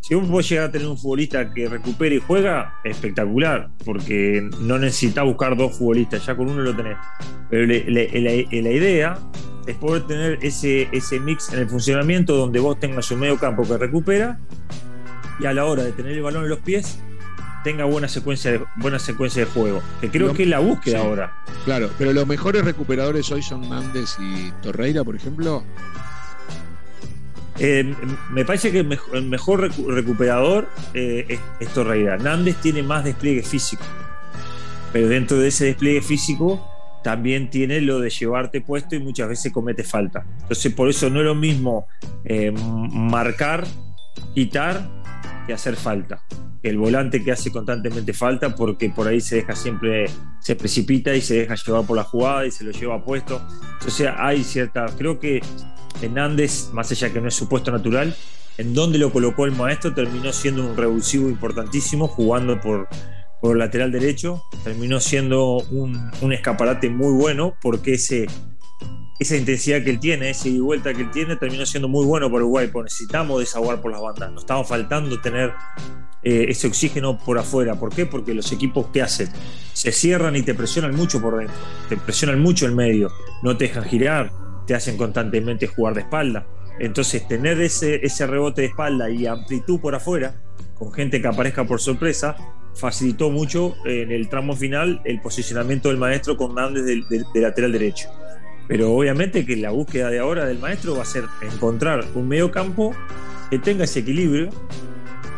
Si 0.05 0.13
vos 0.13 0.47
llegar 0.47 0.65
a 0.65 0.71
tener 0.71 0.87
un 0.87 0.99
futbolista 0.99 1.51
que 1.51 1.67
recupere 1.67 2.17
y 2.17 2.19
juega, 2.19 2.79
espectacular, 2.83 3.69
porque 3.83 4.47
no 4.59 4.77
necesitas 4.77 5.25
buscar 5.25 5.57
dos 5.57 5.75
futbolistas, 5.75 6.23
ya 6.23 6.37
con 6.37 6.47
uno 6.47 6.61
lo 6.61 6.75
tenés. 6.75 6.95
Pero 7.49 7.65
la 7.65 8.71
idea 8.71 9.17
es 9.65 9.75
poder 9.77 10.05
tener 10.05 10.37
ese, 10.43 10.89
ese 10.91 11.19
mix 11.19 11.51
en 11.53 11.57
el 11.57 11.67
funcionamiento 11.67 12.35
donde 12.35 12.59
vos 12.59 12.79
tengas 12.79 13.09
un 13.09 13.21
medio 13.21 13.39
campo 13.39 13.63
que 13.63 13.79
recupera 13.79 14.39
y 15.39 15.47
a 15.47 15.53
la 15.53 15.65
hora 15.65 15.81
de 15.81 15.91
tener 15.91 16.11
el 16.11 16.21
balón 16.21 16.43
en 16.43 16.49
los 16.49 16.59
pies 16.59 16.99
tenga 17.63 17.85
buena 17.85 18.07
secuencia 18.07 18.51
de, 18.51 18.63
buena 18.75 18.99
secuencia 18.99 19.43
de 19.43 19.51
juego. 19.51 19.81
Que 20.01 20.11
creo 20.11 20.35
que 20.35 20.43
es 20.43 20.49
la 20.49 20.59
búsqueda 20.59 20.99
ahora. 20.99 21.33
Claro, 21.63 21.89
pero 21.97 22.13
los 22.13 22.27
mejores 22.27 22.63
recuperadores 22.63 23.31
hoy 23.31 23.41
son 23.41 23.67
Nández 23.67 24.17
y 24.19 24.51
Torreira, 24.61 25.03
por 25.03 25.15
ejemplo. 25.15 25.63
Eh, 27.59 27.95
me 28.31 28.43
parece 28.43 28.71
que 28.71 28.79
el 28.79 29.23
mejor, 29.23 29.71
recuperador 29.87 30.69
eh, 30.93 31.39
es, 31.59 31.69
Torreira. 31.69 32.17
Nández 32.17 32.57
tiene 32.57 32.83
más 32.83 33.03
despliegue 33.03 33.43
físico, 33.43 33.83
pero 34.91 35.07
dentro 35.07 35.37
de 35.37 35.47
ese 35.47 35.65
despliegue 35.65 36.01
físico 36.01 36.71
también 37.03 37.49
tiene 37.49 37.81
lo 37.81 37.99
de 37.99 38.09
llevarte 38.09 38.61
puesto 38.61 38.95
y 38.95 38.99
muchas 38.99 39.29
veces 39.29 39.53
comete 39.53 39.83
falta. 39.83 40.25
Entonces, 40.41 40.73
por 40.73 40.89
eso 40.89 41.09
no 41.09 41.19
es 41.19 41.25
lo 41.25 41.35
mismo 41.35 41.87
eh, 42.23 42.51
marcar, 42.51 43.65
quitar 44.33 44.89
que 45.47 45.53
hacer 45.53 45.75
falta. 45.75 46.23
El 46.65 46.79
volante 46.79 47.23
que 47.23 47.31
hace 47.31 47.51
constantemente 47.51 48.11
falta 48.11 48.55
porque 48.55 48.89
por 48.89 49.07
ahí 49.07 49.21
se 49.21 49.35
deja 49.35 49.55
siempre, 49.55 50.05
se 50.39 50.55
precipita 50.55 51.13
y 51.13 51.21
se 51.21 51.35
deja 51.35 51.53
llevar 51.53 51.85
por 51.85 51.95
la 51.95 52.03
jugada 52.03 52.47
y 52.47 52.49
se 52.49 52.63
lo 52.63 52.71
lleva 52.71 53.03
puesto. 53.05 53.39
O 53.85 53.89
sea, 53.91 54.15
hay 54.17 54.43
cierta, 54.43 54.87
creo 54.97 55.19
que 55.19 55.41
Hernández, 56.01 56.71
más 56.73 56.91
allá 56.91 57.13
que 57.13 57.21
no 57.21 57.27
es 57.27 57.35
su 57.35 57.47
puesto 57.47 57.71
natural, 57.71 58.15
en 58.57 58.73
dónde 58.73 58.97
lo 58.97 59.11
colocó 59.11 59.45
el 59.45 59.51
maestro, 59.51 59.93
terminó 59.93 60.33
siendo 60.33 60.67
un 60.67 60.75
revulsivo 60.75 61.29
importantísimo, 61.29 62.07
jugando 62.07 62.59
por, 62.59 62.87
por 63.39 63.55
lateral 63.57 63.91
derecho, 63.91 64.41
terminó 64.63 64.99
siendo 64.99 65.57
un, 65.69 66.33
escaparate 66.33 66.89
muy 66.89 67.13
bueno 67.13 67.55
porque 67.61 67.93
ese, 67.93 68.25
esa 69.19 69.35
intensidad 69.35 69.83
que 69.83 69.91
él 69.91 69.99
tiene, 69.99 70.31
esa 70.31 70.47
y 70.47 70.59
vuelta 70.59 70.95
que 70.95 71.03
él 71.03 71.11
tiene, 71.11 71.35
terminó 71.35 71.63
siendo 71.67 71.87
muy 71.87 72.07
bueno 72.07 72.25
para 72.25 72.43
Uruguay, 72.43 72.69
porque 72.73 72.85
necesitamos 72.85 73.39
desaguar 73.39 73.81
por 73.81 73.91
las 73.91 74.01
bandas, 74.01 74.31
nos 74.31 74.43
estaba 74.43 74.63
faltando 74.63 75.21
tener 75.21 75.53
eh, 76.25 76.47
ese 76.49 76.67
oxígeno 76.67 77.17
por 77.17 77.37
afuera. 77.37 77.75
¿Por 77.75 77.93
qué? 77.93 78.05
Porque 78.05 78.33
los 78.33 78.51
equipos 78.51 78.87
que 78.87 79.01
hacen 79.01 79.29
se 79.73 79.91
cierran 79.91 80.35
y 80.35 80.41
te 80.41 80.53
presionan 80.53 80.95
mucho 80.95 81.21
por 81.21 81.37
dentro, 81.37 81.55
te 81.87 81.95
presionan 81.95 82.41
mucho 82.41 82.65
el 82.65 82.75
medio, 82.75 83.11
no 83.43 83.55
te 83.55 83.67
dejan 83.67 83.85
girar, 83.85 84.31
te 84.67 84.75
hacen 84.75 84.97
constantemente 84.97 85.67
jugar 85.67 85.93
de 85.93 86.01
espalda. 86.01 86.45
Entonces, 86.79 87.25
tener 87.27 87.61
ese, 87.61 88.05
ese 88.05 88.27
rebote 88.27 88.61
de 88.61 88.67
espalda 88.67 89.09
y 89.09 89.25
amplitud 89.25 89.79
por 89.79 89.95
afuera, 89.95 90.35
con 90.77 90.91
gente 90.91 91.21
que 91.21 91.27
aparezca 91.27 91.63
por 91.63 91.79
sorpresa, 91.79 92.35
facilitó 92.73 93.29
mucho 93.29 93.75
en 93.85 94.11
el 94.11 94.27
tramo 94.27 94.55
final 94.55 95.01
el 95.05 95.21
posicionamiento 95.21 95.87
del 95.87 95.97
maestro 95.97 96.35
con 96.35 96.55
Nández 96.55 96.83
de 96.83 97.41
lateral 97.41 97.71
derecho. 97.71 98.09
Pero 98.67 98.93
obviamente 98.93 99.45
que 99.45 99.55
la 99.57 99.71
búsqueda 99.71 100.09
de 100.09 100.19
ahora 100.19 100.45
del 100.45 100.59
maestro 100.59 100.95
va 100.95 101.03
a 101.03 101.05
ser 101.05 101.25
encontrar 101.41 102.03
un 102.15 102.27
medio 102.27 102.51
campo 102.51 102.95
que 103.49 103.59
tenga 103.59 103.83
ese 103.83 103.99
equilibrio. 103.99 104.49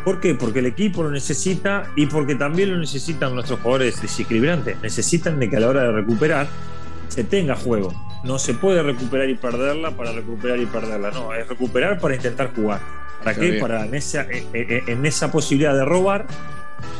¿Por 0.08 0.20
qué? 0.20 0.34
Porque 0.34 0.60
el 0.60 0.64
equipo 0.64 1.02
lo 1.02 1.10
necesita 1.10 1.92
y 1.94 2.06
porque 2.06 2.34
también 2.34 2.70
lo 2.70 2.78
necesitan 2.78 3.34
nuestros 3.34 3.60
jugadores 3.60 4.00
desequilibrantes. 4.00 4.80
Necesitan 4.80 5.38
de 5.38 5.50
que 5.50 5.58
a 5.58 5.60
la 5.60 5.68
hora 5.68 5.82
de 5.82 5.92
recuperar 5.92 6.48
se 7.08 7.24
tenga 7.24 7.54
juego. 7.54 7.92
No 8.24 8.38
se 8.38 8.54
puede 8.54 8.82
recuperar 8.82 9.28
y 9.28 9.34
perderla 9.34 9.90
para 9.90 10.12
recuperar 10.12 10.60
y 10.60 10.64
perderla. 10.64 11.10
No, 11.10 11.34
es 11.34 11.46
recuperar 11.46 11.98
para 11.98 12.14
intentar 12.14 12.54
jugar. 12.54 12.80
¿Para 13.22 13.38
qué? 13.38 13.58
Para 13.60 13.84
en 13.84 13.94
esa, 13.94 14.26
en 14.30 15.04
esa 15.04 15.30
posibilidad 15.30 15.74
de 15.74 15.84
robar 15.84 16.26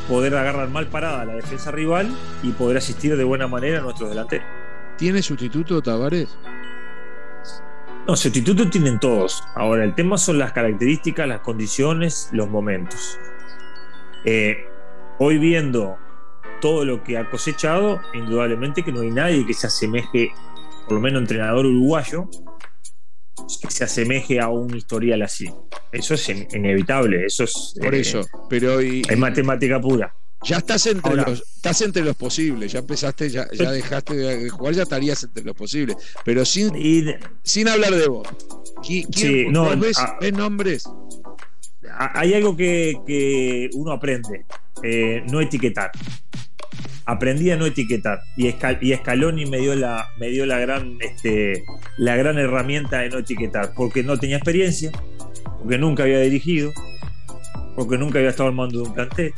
poder 0.07 0.35
agarrar 0.35 0.69
mal 0.69 0.88
parada 0.88 1.23
a 1.23 1.25
la 1.25 1.33
defensa 1.33 1.71
rival 1.71 2.15
y 2.43 2.50
poder 2.50 2.77
asistir 2.77 3.17
de 3.17 3.25
buena 3.25 3.49
manera 3.49 3.79
a 3.79 3.81
nuestros 3.81 4.11
delanteros. 4.11 4.47
¿Tiene 4.99 5.23
sustituto 5.23 5.81
Tavares? 5.81 6.29
No, 8.09 8.17
sustituto 8.17 8.71
tienen 8.71 8.99
todos. 8.99 9.45
Ahora, 9.55 9.85
el 9.85 9.95
tema 9.95 10.17
son 10.17 10.38
las 10.38 10.53
características, 10.53 11.29
las 11.29 11.41
condiciones, 11.41 12.31
los 12.33 12.49
momentos. 12.49 13.19
Eh, 14.25 14.65
hoy 15.19 15.37
viendo 15.37 15.99
todo 16.62 16.87
lo 16.87 17.05
que 17.05 17.19
ha 17.19 17.29
cosechado, 17.29 18.00
indudablemente 18.15 18.83
que 18.83 18.93
no 18.93 19.03
hay 19.03 19.11
nadie 19.11 19.47
que 19.47 19.53
se 19.53 19.67
asemeje, 19.67 20.31
por 20.87 20.95
lo 20.95 21.00
menos 21.00 21.21
entrenador 21.21 21.67
uruguayo, 21.67 22.31
que 23.61 23.71
se 23.71 23.85
asemeje 23.85 24.41
a 24.41 24.49
un 24.49 24.75
historial 24.75 25.21
así. 25.21 25.53
Eso 25.93 26.15
es 26.15 26.31
inevitable, 26.31 27.27
eso 27.27 27.45
es... 27.45 27.75
Por 27.79 27.95
eh, 27.95 28.00
eso, 28.00 28.27
pero... 28.49 28.81
es 28.81 29.19
matemática 29.19 29.79
pura. 29.79 30.15
Ya 30.45 30.59
estás 30.59 30.87
entre, 30.87 31.16
los, 31.16 31.42
estás 31.57 31.80
entre 31.83 32.02
los 32.02 32.16
posibles, 32.16 32.71
ya 32.71 32.78
empezaste, 32.78 33.28
ya, 33.28 33.49
ya 33.52 33.73
dejaste 33.73 34.14
de 34.14 34.49
jugar, 34.49 34.75
ya 34.75 34.83
estarías 34.85 35.23
entre 35.25 35.42
los 35.42 35.57
posibles. 35.57 35.97
Pero 36.25 36.45
sin, 36.45 36.73
sin 37.42 37.68
hablar 37.68 37.95
de 37.95 38.07
vos. 38.07 38.28
¿Quién, 38.83 39.52
no, 39.52 39.76
ves, 39.76 39.99
nombres? 40.33 40.85
Hay 41.99 42.35
algo 42.35 42.57
que, 42.57 43.68
uno 43.75 43.92
aprende, 43.92 44.45
eh, 44.85 45.25
no 45.28 45.40
etiquetar. 45.40 45.90
Aprendí 47.04 47.50
a 47.50 47.57
no 47.57 47.64
etiquetar 47.64 48.21
y, 48.37 48.49
y 48.49 48.95
Scaloni 48.95 49.47
me 49.47 49.59
dio 49.59 49.75
la, 49.75 50.09
me 50.21 50.28
dio 50.28 50.45
la 50.45 50.59
gran, 50.59 50.99
este, 51.00 51.64
la 51.97 52.16
gran 52.16 52.38
herramienta 52.38 52.99
de 52.99 53.09
no 53.09 53.18
etiquetar, 53.18 53.73
porque 53.75 54.02
no 54.02 54.18
tenía 54.18 54.37
experiencia, 54.37 54.92
porque 55.59 55.78
nunca 55.78 56.02
había 56.02 56.21
dirigido, 56.21 56.71
porque 57.75 57.97
nunca 57.97 58.18
había 58.18 58.30
estado 58.30 58.50
al 58.50 58.54
mando 58.54 58.83
de 58.83 58.88
un 58.88 58.95
plantel 58.95 59.33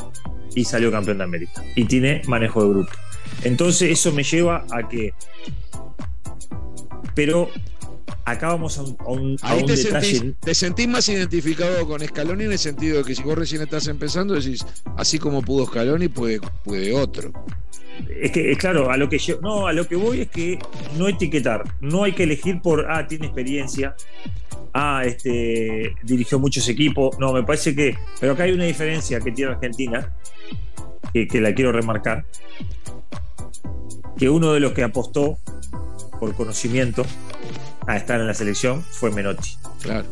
y 0.54 0.64
salió 0.64 0.90
campeón 0.90 1.18
de 1.18 1.24
América. 1.24 1.64
Y 1.74 1.84
tiene 1.84 2.22
manejo 2.26 2.62
de 2.62 2.70
grupo. 2.70 2.92
Entonces 3.42 3.90
eso 3.90 4.12
me 4.12 4.22
lleva 4.22 4.64
a 4.70 4.88
que... 4.88 5.14
Pero 7.14 7.48
acá 8.24 8.48
vamos 8.48 8.78
a 8.78 8.82
un, 8.82 9.36
Ahí 9.42 9.64
te 9.64 9.76
Sentís, 9.76 10.22
te 10.40 10.54
sentís 10.54 10.88
más 10.88 11.08
identificado 11.08 11.86
con 11.86 12.00
Scaloni 12.00 12.44
en 12.44 12.52
el 12.52 12.58
sentido 12.58 12.98
de 12.98 13.04
que 13.04 13.14
si 13.14 13.22
vos 13.22 13.36
recién 13.36 13.62
estás 13.62 13.86
empezando, 13.88 14.34
decís, 14.34 14.64
así 14.96 15.18
como 15.18 15.42
pudo 15.42 15.66
Scaloni, 15.66 16.08
puede, 16.08 16.40
puede 16.64 16.94
otro. 16.94 17.32
Es 18.08 18.30
que, 18.32 18.56
claro, 18.56 18.90
a 18.90 18.96
lo 18.96 19.08
que 19.08 19.18
yo. 19.18 19.40
No, 19.40 19.66
a 19.66 19.72
lo 19.72 19.86
que 19.86 19.96
voy 19.96 20.22
es 20.22 20.30
que 20.30 20.58
no 20.96 21.08
etiquetar. 21.08 21.64
No 21.80 22.04
hay 22.04 22.12
que 22.12 22.22
elegir 22.22 22.60
por, 22.62 22.90
ah, 22.90 23.06
tiene 23.06 23.26
experiencia. 23.26 23.94
Ah, 24.72 25.02
este, 25.04 25.94
dirigió 26.02 26.38
muchos 26.38 26.68
equipos. 26.68 27.18
No, 27.18 27.32
me 27.32 27.42
parece 27.42 27.74
que. 27.74 27.96
Pero 28.20 28.32
acá 28.32 28.44
hay 28.44 28.52
una 28.52 28.64
diferencia 28.64 29.20
que 29.20 29.32
tiene 29.32 29.52
Argentina, 29.52 30.12
que, 31.12 31.40
la 31.40 31.54
quiero 31.54 31.72
remarcar, 31.72 32.24
que 34.16 34.28
uno 34.28 34.52
de 34.52 34.60
los 34.60 34.72
que 34.72 34.82
apostó 34.82 35.38
por 36.18 36.34
conocimiento 36.34 37.04
a 37.86 37.96
estar 37.96 38.20
en 38.20 38.26
la 38.26 38.34
selección 38.34 38.82
fue 38.82 39.10
Menotti. 39.10 39.56
Claro. 39.82 40.06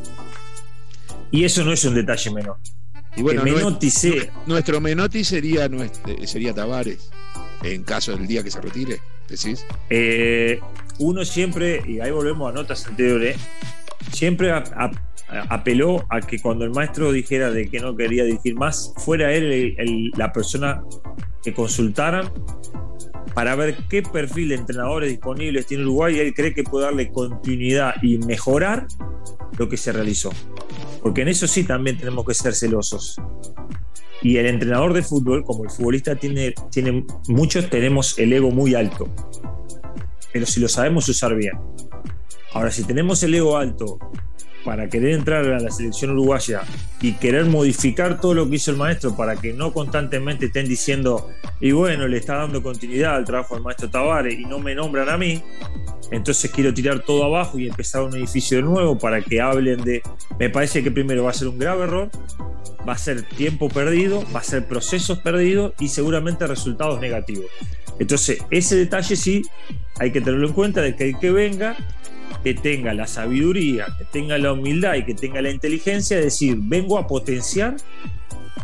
Y 1.30 1.44
eso 1.44 1.64
no 1.64 1.72
es 1.72 1.84
un 1.84 1.94
detalle 1.94 2.30
menor. 2.30 2.56
Y 3.16 3.22
bueno, 3.22 3.42
Menotti 3.42 3.90
nuestro 4.46 4.80
Menotti 4.80 5.24
sería, 5.24 5.68
sería 6.24 6.54
Tavares, 6.54 7.10
en 7.62 7.82
caso 7.82 8.16
del 8.16 8.26
día 8.26 8.42
que 8.42 8.50
se 8.50 8.60
retire, 8.60 9.00
decís. 9.28 9.64
Eh, 9.90 10.60
uno 10.98 11.24
siempre, 11.24 11.82
y 11.86 12.00
ahí 12.00 12.10
volvemos 12.10 12.50
a 12.50 12.54
notas 12.54 12.86
anteriores, 12.86 13.36
siempre 14.12 14.52
apeló 15.48 16.06
a 16.08 16.20
que 16.20 16.40
cuando 16.40 16.64
el 16.64 16.70
maestro 16.70 17.12
dijera 17.12 17.50
de 17.50 17.68
que 17.68 17.80
no 17.80 17.96
quería 17.96 18.24
dirigir 18.24 18.54
más, 18.54 18.92
fuera 18.96 19.32
él 19.32 20.12
la 20.16 20.32
persona 20.32 20.82
que 21.42 21.52
consultaran 21.52 22.30
para 23.34 23.54
ver 23.54 23.76
qué 23.88 24.02
perfil 24.02 24.48
de 24.48 24.56
entrenadores 24.56 25.10
disponibles 25.10 25.66
tiene 25.66 25.84
Uruguay 25.84 26.16
y 26.16 26.20
él 26.20 26.34
cree 26.34 26.52
que 26.52 26.64
puede 26.64 26.86
darle 26.86 27.10
continuidad 27.10 27.94
y 28.02 28.18
mejorar 28.18 28.88
lo 29.56 29.68
que 29.68 29.76
se 29.76 29.92
realizó. 29.92 30.30
Porque 31.02 31.22
en 31.22 31.28
eso 31.28 31.46
sí 31.46 31.64
también 31.64 31.96
tenemos 31.98 32.24
que 32.26 32.34
ser 32.34 32.54
celosos. 32.54 33.16
Y 34.22 34.36
el 34.38 34.46
entrenador 34.46 34.92
de 34.92 35.02
fútbol, 35.02 35.44
como 35.44 35.64
el 35.64 35.70
futbolista, 35.70 36.16
tiene, 36.16 36.52
tiene 36.72 37.06
muchos 37.28 37.70
tenemos 37.70 38.18
el 38.18 38.32
ego 38.32 38.50
muy 38.50 38.74
alto. 38.74 39.08
Pero 40.32 40.44
si 40.44 40.60
lo 40.60 40.68
sabemos 40.68 41.08
usar 41.08 41.36
bien. 41.36 41.54
Ahora, 42.52 42.70
si 42.70 42.84
tenemos 42.84 43.22
el 43.22 43.34
ego 43.34 43.56
alto 43.56 43.98
para 44.64 44.88
querer 44.88 45.14
entrar 45.14 45.44
a 45.46 45.60
la 45.60 45.70
selección 45.70 46.10
uruguaya 46.10 46.62
y 47.00 47.12
querer 47.12 47.46
modificar 47.46 48.20
todo 48.20 48.34
lo 48.34 48.48
que 48.48 48.56
hizo 48.56 48.70
el 48.70 48.76
maestro 48.76 49.16
para 49.16 49.36
que 49.36 49.52
no 49.52 49.72
constantemente 49.72 50.46
estén 50.46 50.66
diciendo, 50.68 51.30
y 51.60 51.72
bueno, 51.72 52.06
le 52.08 52.18
está 52.18 52.36
dando 52.36 52.62
continuidad 52.62 53.16
al 53.16 53.24
trabajo 53.24 53.54
del 53.54 53.64
maestro 53.64 53.88
Tavares 53.88 54.38
y 54.38 54.44
no 54.44 54.58
me 54.58 54.74
nombran 54.74 55.08
a 55.08 55.16
mí, 55.16 55.42
entonces 56.10 56.50
quiero 56.50 56.72
tirar 56.72 57.00
todo 57.00 57.24
abajo 57.24 57.58
y 57.58 57.68
empezar 57.68 58.02
un 58.02 58.16
edificio 58.16 58.58
de 58.58 58.62
nuevo 58.62 58.98
para 58.98 59.20
que 59.20 59.40
hablen 59.40 59.82
de... 59.82 60.02
Me 60.38 60.48
parece 60.48 60.82
que 60.82 60.90
primero 60.90 61.24
va 61.24 61.30
a 61.30 61.34
ser 61.34 61.48
un 61.48 61.58
grave 61.58 61.84
error, 61.84 62.10
va 62.88 62.94
a 62.94 62.98
ser 62.98 63.22
tiempo 63.22 63.68
perdido, 63.68 64.24
va 64.34 64.40
a 64.40 64.44
ser 64.44 64.66
procesos 64.66 65.18
perdidos 65.18 65.74
y 65.78 65.88
seguramente 65.88 66.46
resultados 66.46 67.00
negativos. 67.00 67.46
Entonces, 67.98 68.38
ese 68.50 68.76
detalle 68.76 69.16
sí 69.16 69.42
hay 69.98 70.12
que 70.12 70.20
tenerlo 70.20 70.46
en 70.46 70.54
cuenta 70.54 70.80
de 70.80 70.94
que 70.96 71.10
el 71.10 71.18
que 71.18 71.30
venga 71.30 71.76
que 72.42 72.54
tenga 72.54 72.94
la 72.94 73.06
sabiduría, 73.06 73.86
que 73.98 74.04
tenga 74.04 74.38
la 74.38 74.52
humildad 74.52 74.94
y 74.94 75.04
que 75.04 75.14
tenga 75.14 75.42
la 75.42 75.50
inteligencia 75.50 76.16
de 76.16 76.24
decir, 76.24 76.56
vengo 76.60 76.98
a 76.98 77.06
potenciar 77.06 77.76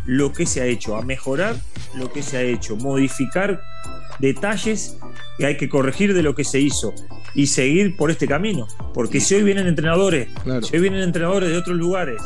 lo 0.07 0.33
que 0.33 0.47
se 0.47 0.61
ha 0.61 0.67
hecho, 0.67 0.97
a 0.97 1.03
mejorar 1.03 1.57
lo 1.97 2.13
que 2.13 2.23
se 2.23 2.37
ha 2.37 2.43
hecho, 2.43 2.77
modificar 2.77 3.61
detalles 4.19 4.97
que 5.39 5.47
hay 5.47 5.57
que 5.57 5.69
corregir 5.69 6.15
de 6.15 6.23
lo 6.23 6.35
que 6.35 6.45
se 6.45 6.61
hizo 6.61 6.95
y 7.35 7.49
seguir 7.49 7.97
por 7.97 8.11
este 8.11 8.27
camino. 8.27 8.67
Porque 8.93 9.21
si 9.21 9.35
hoy 9.35 9.43
vienen 9.43 9.67
entrenadores, 9.67 10.29
si 10.63 10.77
hoy 10.77 10.83
vienen 10.83 11.03
entrenadores 11.03 11.51
de 11.51 11.57
otros 11.57 11.77
lugares 11.77 12.21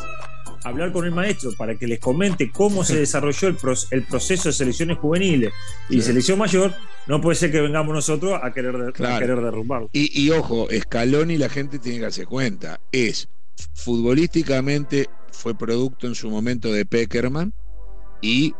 hablar 0.63 0.91
con 0.91 1.05
el 1.05 1.11
maestro 1.11 1.51
para 1.53 1.75
que 1.75 1.87
les 1.87 1.99
comente 1.99 2.51
cómo 2.51 2.83
se 2.83 2.99
desarrolló 2.99 3.47
el, 3.47 3.55
proceso 3.55 4.49
de 4.49 4.53
selecciones 4.53 4.97
juveniles 4.97 5.53
y 5.89 6.01
selección 6.01 6.39
mayor, 6.39 6.73
no 7.07 7.21
puede 7.21 7.35
ser 7.35 7.51
que 7.51 7.61
vengamos 7.61 7.93
nosotros 7.93 8.39
a 8.41 8.51
querer, 8.51 8.93
querer 8.93 9.41
derrumbarlo. 9.41 9.89
Y, 9.93 10.29
ojo, 10.31 10.69
Escalón 10.69 11.31
y 11.31 11.37
la 11.37 11.49
gente 11.49 11.79
tiene 11.79 11.99
que 11.99 12.03
darse 12.03 12.25
cuenta, 12.25 12.79
es 12.91 13.29
futbolísticamente 13.73 15.09
fue 15.31 15.57
producto 15.57 16.07
en 16.07 16.15
su 16.15 16.29
momento 16.29 16.71
de 16.71 16.85
Peckerman 16.85 17.53
y 18.21 18.53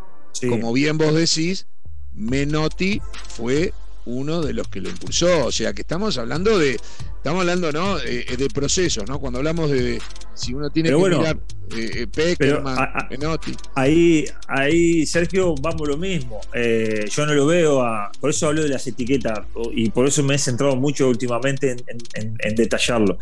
como 0.47 0.71
bien 0.71 0.97
vos 0.97 1.13
decís, 1.13 1.67
Menotti 2.13 3.01
fue 3.27 3.73
uno 4.05 4.41
de 4.41 4.53
los 4.53 4.67
que 4.67 4.81
lo 4.81 4.89
impulsó. 4.89 5.45
O 5.45 5.51
sea 5.51 5.73
que 5.73 5.81
estamos 5.81 6.17
hablando 6.17 6.57
de, 6.57 6.79
estamos 7.17 7.41
hablando, 7.41 7.71
¿no? 7.71 7.99
Eh, 7.99 8.25
de, 8.37 8.47
procesos, 8.49 9.07
¿no? 9.07 9.19
Cuando 9.19 9.39
hablamos 9.39 9.69
de 9.69 10.01
si 10.33 10.53
uno 10.53 10.69
tiene 10.69 10.89
que 10.89 10.95
mirar 10.95 11.39
eh, 11.75 12.07
Peckerman, 12.07 12.91
Menotti. 13.09 13.55
Ahí, 13.75 14.25
ahí, 14.47 15.05
Sergio, 15.05 15.55
vamos 15.61 15.87
lo 15.87 15.97
mismo. 15.97 16.41
Eh, 16.53 17.07
yo 17.09 17.25
no 17.25 17.33
lo 17.33 17.45
veo 17.45 17.81
a, 17.81 18.11
por 18.19 18.29
eso 18.29 18.47
hablo 18.47 18.63
de 18.63 18.69
las 18.69 18.85
etiquetas 18.87 19.39
y 19.73 19.89
por 19.89 20.07
eso 20.07 20.23
me 20.23 20.35
he 20.35 20.37
centrado 20.37 20.75
mucho 20.75 21.07
últimamente 21.09 21.71
en, 21.71 22.37
en 22.39 22.55
detallarlo. 22.55 23.17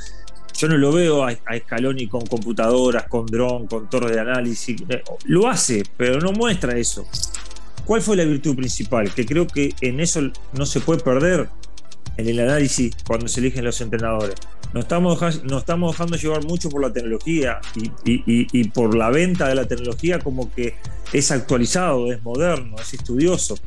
yo 0.58 0.68
no 0.68 0.78
lo 0.78 0.92
veo 0.92 1.24
a, 1.24 1.30
a 1.30 1.58
Scaloni 1.60 2.08
con 2.08 2.26
computadoras, 2.26 3.08
con 3.08 3.26
dron, 3.28 3.68
con 3.68 3.90
torres 3.90 4.12
de 4.12 4.20
análisis. 4.20 4.82
Eh, 4.90 5.04
lo 5.26 5.48
hace, 5.48 5.84
pero 5.96 6.20
no 6.20 6.32
muestra 6.32 6.78
eso. 6.78 7.06
¿Cuál 7.86 8.02
fue 8.02 8.18
la 8.18 8.26
virtud 8.26 8.56
principal? 8.56 9.14
Que 9.14 9.26
creo 9.26 9.48
que 9.48 9.74
en 9.82 10.00
eso 10.00 10.22
no 10.54 10.66
se 10.66 10.82
puede 10.82 11.02
perder 11.02 11.48
en 12.18 12.28
el 12.28 12.40
análisis 12.40 12.96
cuando 13.06 13.28
se 13.28 13.40
eligen 13.40 13.64
los 13.64 13.80
entrenadores. 13.82 14.36
Nos 14.74 14.84
estamos, 14.84 15.44
nos 15.44 15.60
estamos 15.60 15.94
dejando 15.94 16.18
llevar 16.18 16.44
mucho 16.44 16.70
por 16.70 16.82
la 16.82 16.92
tecnología 16.92 17.60
y, 18.04 18.64
por 18.70 18.96
la 18.96 19.10
venta 19.10 19.48
de 19.48 19.56
la 19.56 19.66
tecnología 19.66 20.20
como 20.20 20.52
que 20.54 20.76
es 21.14 21.32
actualizado, 21.32 22.12
es 22.12 22.22
moderno, 22.24 22.76
es 22.80 22.94
estudioso. 22.94 23.58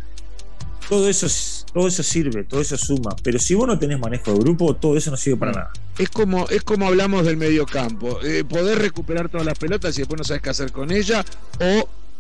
Todo 0.88 1.09
eso, 1.09 1.28
todo 1.73 1.87
eso 1.87 2.02
sirve, 2.02 2.45
todo 2.45 2.61
eso 2.61 2.76
suma. 2.76 3.14
Pero 3.23 3.38
si 3.38 3.54
vos 3.54 3.66
no 3.66 3.78
tenés 3.78 3.99
manejo 3.99 4.33
de 4.33 4.40
grupo, 4.40 4.75
todo 4.75 4.97
eso 4.97 5.12
no 5.12 5.16
sirve 5.16 5.38
para 5.38 5.52
nada. 5.52 5.73
Es 5.97 6.11
como, 6.11 6.49
es 6.49 6.62
como 6.62 6.87
hablamos 6.87 7.25
del 7.25 7.37
medio 7.37 7.64
campo. 7.64 8.19
Eh, 8.25 8.45
poder 8.45 8.78
recuperar 8.78 9.28
todas 9.28 9.47
las 9.47 9.57
pelotas 9.57 9.97
y 9.97 10.00
después 10.00 10.19
no 10.19 10.25
sabes 10.25 10.42
qué 10.42 10.50
hacer 10.50 10.73
con 10.73 10.90
ella. 10.90 11.25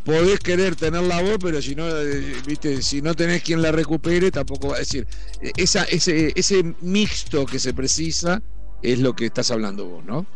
Podés 0.04 0.40
querer 0.40 0.76
tener 0.76 1.02
la 1.02 1.22
voz, 1.22 1.38
pero 1.40 1.60
si 1.60 1.74
no, 1.74 1.88
eh, 1.88 2.34
viste, 2.46 2.82
si 2.82 3.02
no 3.02 3.14
tenés 3.14 3.42
quien 3.42 3.62
la 3.62 3.72
recupere, 3.72 4.30
tampoco 4.30 4.68
va 4.68 4.76
a 4.76 4.78
decir. 4.80 5.06
Eh, 5.40 5.52
esa, 5.56 5.84
ese, 5.84 6.32
ese 6.34 6.74
mixto 6.80 7.46
que 7.46 7.58
se 7.58 7.74
precisa 7.74 8.42
es 8.82 8.98
lo 8.98 9.14
que 9.14 9.26
estás 9.26 9.50
hablando 9.50 9.86
vos, 9.86 10.04
¿no? 10.04 10.26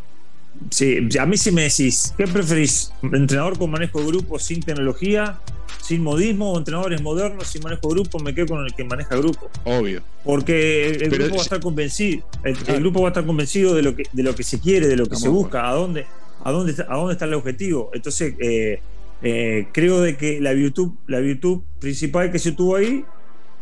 Sí, 0.70 1.08
a 1.18 1.26
mí 1.26 1.36
sí 1.36 1.50
me 1.50 1.62
decís, 1.62 2.14
¿qué 2.16 2.26
preferís? 2.26 2.92
¿Entrenador 3.02 3.58
con 3.58 3.70
manejo 3.70 4.00
de 4.00 4.06
grupo 4.06 4.38
sin 4.38 4.60
tecnología, 4.60 5.40
sin 5.82 6.02
modismo 6.02 6.52
o 6.52 6.58
entrenadores 6.58 7.02
modernos 7.02 7.48
sin 7.48 7.62
manejo 7.62 7.88
de 7.88 7.94
grupo? 7.94 8.18
Me 8.20 8.34
quedo 8.34 8.46
con 8.46 8.64
el 8.64 8.72
que 8.72 8.84
maneja 8.84 9.16
grupo. 9.16 9.50
Obvio. 9.64 10.02
Porque 10.22 10.90
el, 10.90 11.10
grupo 11.10 11.34
va 11.34 11.40
a 11.40 11.42
estar 11.42 11.60
convencido, 11.60 12.24
el, 12.44 12.54
grupo 12.80 13.02
va 13.02 13.08
a 13.08 13.10
estar 13.10 13.26
convencido 13.26 13.74
de 13.74 13.82
lo 13.82 13.96
que, 13.96 14.04
de 14.12 14.22
lo 14.22 14.34
que 14.34 14.44
se 14.44 14.60
quiere, 14.60 14.86
de 14.86 14.96
lo 14.96 15.06
que 15.06 15.16
se 15.16 15.28
busca, 15.28 15.68
a 15.68 15.72
dónde, 15.72 16.06
a 16.44 16.50
dónde, 16.52 16.74
a 16.88 16.96
dónde 16.96 17.14
está 17.14 17.24
el 17.24 17.34
objetivo. 17.34 17.90
Entonces, 17.92 18.34
eh, 18.38 18.80
eh, 19.22 19.68
creo 19.72 20.00
de 20.00 20.16
que 20.16 20.40
la 20.40 20.52
virtud, 20.52 20.92
la 21.06 21.20
virtud 21.20 21.60
principal 21.80 22.30
que 22.30 22.38
se 22.38 22.52
tuvo 22.52 22.76
ahí 22.76 23.04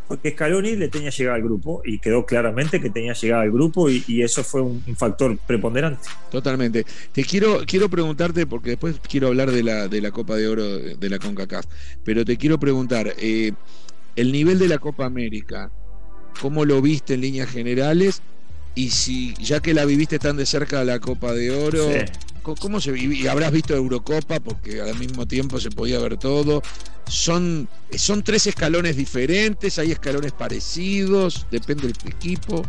fue 0.09 0.19
que 0.19 0.33
Scaloni 0.33 0.77
le 0.77 0.89
tenía 0.89 1.11
llegada 1.11 1.37
al 1.37 1.43
grupo 1.43 1.83
y 1.85 1.99
quedó 1.99 2.27
claramente 2.27 2.81
que 2.81 2.91
tenía 2.91 3.13
llegada 3.13 3.43
al 3.43 3.53
grupo 3.53 3.89
y, 3.89 4.23
eso 4.23 4.43
fue 4.43 4.63
un, 4.63 4.83
factor 4.97 5.39
preponderante. 5.39 6.09
Totalmente. 6.31 6.85
Te 7.13 7.25
quiero, 7.25 7.61
quiero 7.67 7.89
preguntarte, 7.89 8.47
porque 8.47 8.71
después 8.71 8.97
quiero 9.09 9.29
hablar 9.29 9.51
de 9.51 9.63
la, 9.63 9.89
de 9.89 10.01
la 10.01 10.11
Copa 10.11 10.37
de 10.37 10.49
Oro 10.49 10.79
de 10.79 11.09
la 11.09 11.19
CONCACAF, 11.19 11.67
pero 12.05 12.25
te 12.25 12.37
quiero 12.37 12.59
preguntar, 12.59 13.15
eh, 13.19 13.53
el 14.17 14.33
nivel 14.33 14.59
de 14.59 14.69
la 14.69 14.79
Copa 14.79 15.07
América, 15.07 15.71
¿cómo 16.41 16.65
lo 16.65 16.83
viste 16.83 17.15
en 17.15 17.21
líneas 17.21 17.49
generales? 17.49 18.21
Y 18.75 18.91
si 18.91 19.35
ya 19.35 19.61
que 19.61 19.75
la 19.75 19.85
viviste 19.85 20.19
tan 20.19 20.37
de 20.37 20.47
cerca 20.47 20.85
la 20.85 20.99
Copa 20.99 21.33
de 21.33 21.51
Oro, 21.51 21.89
¿Cómo 22.43 22.81
se 22.81 22.99
y 22.99 23.27
habrás 23.29 23.53
visto 23.53 23.75
Eurocopa 23.75 24.41
porque 24.41 24.81
al 24.81 24.99
mismo 24.99 25.27
tiempo 25.27 25.61
se 25.61 25.71
podía 25.71 26.01
ver 26.01 26.17
todo? 26.17 26.63
Son 27.07 27.69
son 27.93 28.23
tres 28.23 28.49
escalones 28.49 28.97
diferentes, 28.97 29.79
hay 29.79 29.93
escalones 29.93 30.33
parecidos, 30.33 31.47
depende 31.51 31.89
del 31.89 31.97
equipo. 32.13 32.65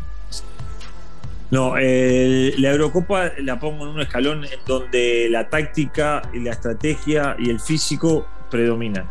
No, 1.49 1.75
la 1.75 2.71
Eurocopa 2.71 3.31
la 3.39 3.59
pongo 3.59 3.85
en 3.85 3.91
un 3.91 4.01
escalón 4.01 4.43
en 4.45 4.59
donde 4.65 5.27
la 5.29 5.49
táctica 5.49 6.21
la 6.33 6.51
estrategia 6.51 7.35
y 7.39 7.49
el 7.49 7.59
físico 7.59 8.27
predominan. 8.51 9.09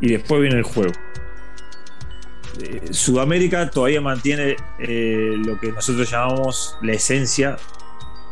Y 0.00 0.12
después 0.12 0.40
viene 0.40 0.56
el 0.56 0.62
juego. 0.62 0.92
Eh, 2.62 2.88
Sudamérica 2.90 3.68
todavía 3.70 4.00
mantiene 4.00 4.56
eh, 4.78 5.34
lo 5.36 5.58
que 5.60 5.72
nosotros 5.72 6.10
llamamos 6.10 6.78
la 6.80 6.92
esencia 6.92 7.56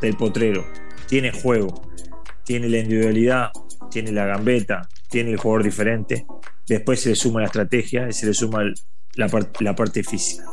del 0.01 0.17
potrero 0.17 0.65
tiene 1.07 1.33
juego, 1.33 1.83
tiene 2.45 2.69
la 2.69 2.79
individualidad, 2.79 3.51
tiene 3.91 4.13
la 4.13 4.27
gambeta, 4.27 4.89
tiene 5.09 5.33
el 5.33 5.37
jugador 5.37 5.65
diferente. 5.65 6.27
Después 6.67 7.01
se 7.01 7.11
le 7.11 7.15
suma 7.15 7.41
la 7.41 7.47
estrategia 7.47 8.09
y 8.09 8.13
se 8.13 8.27
le 8.27 8.35
suma 8.35 8.65
la, 9.15 9.75
parte 9.75 10.03
física. 10.03 10.45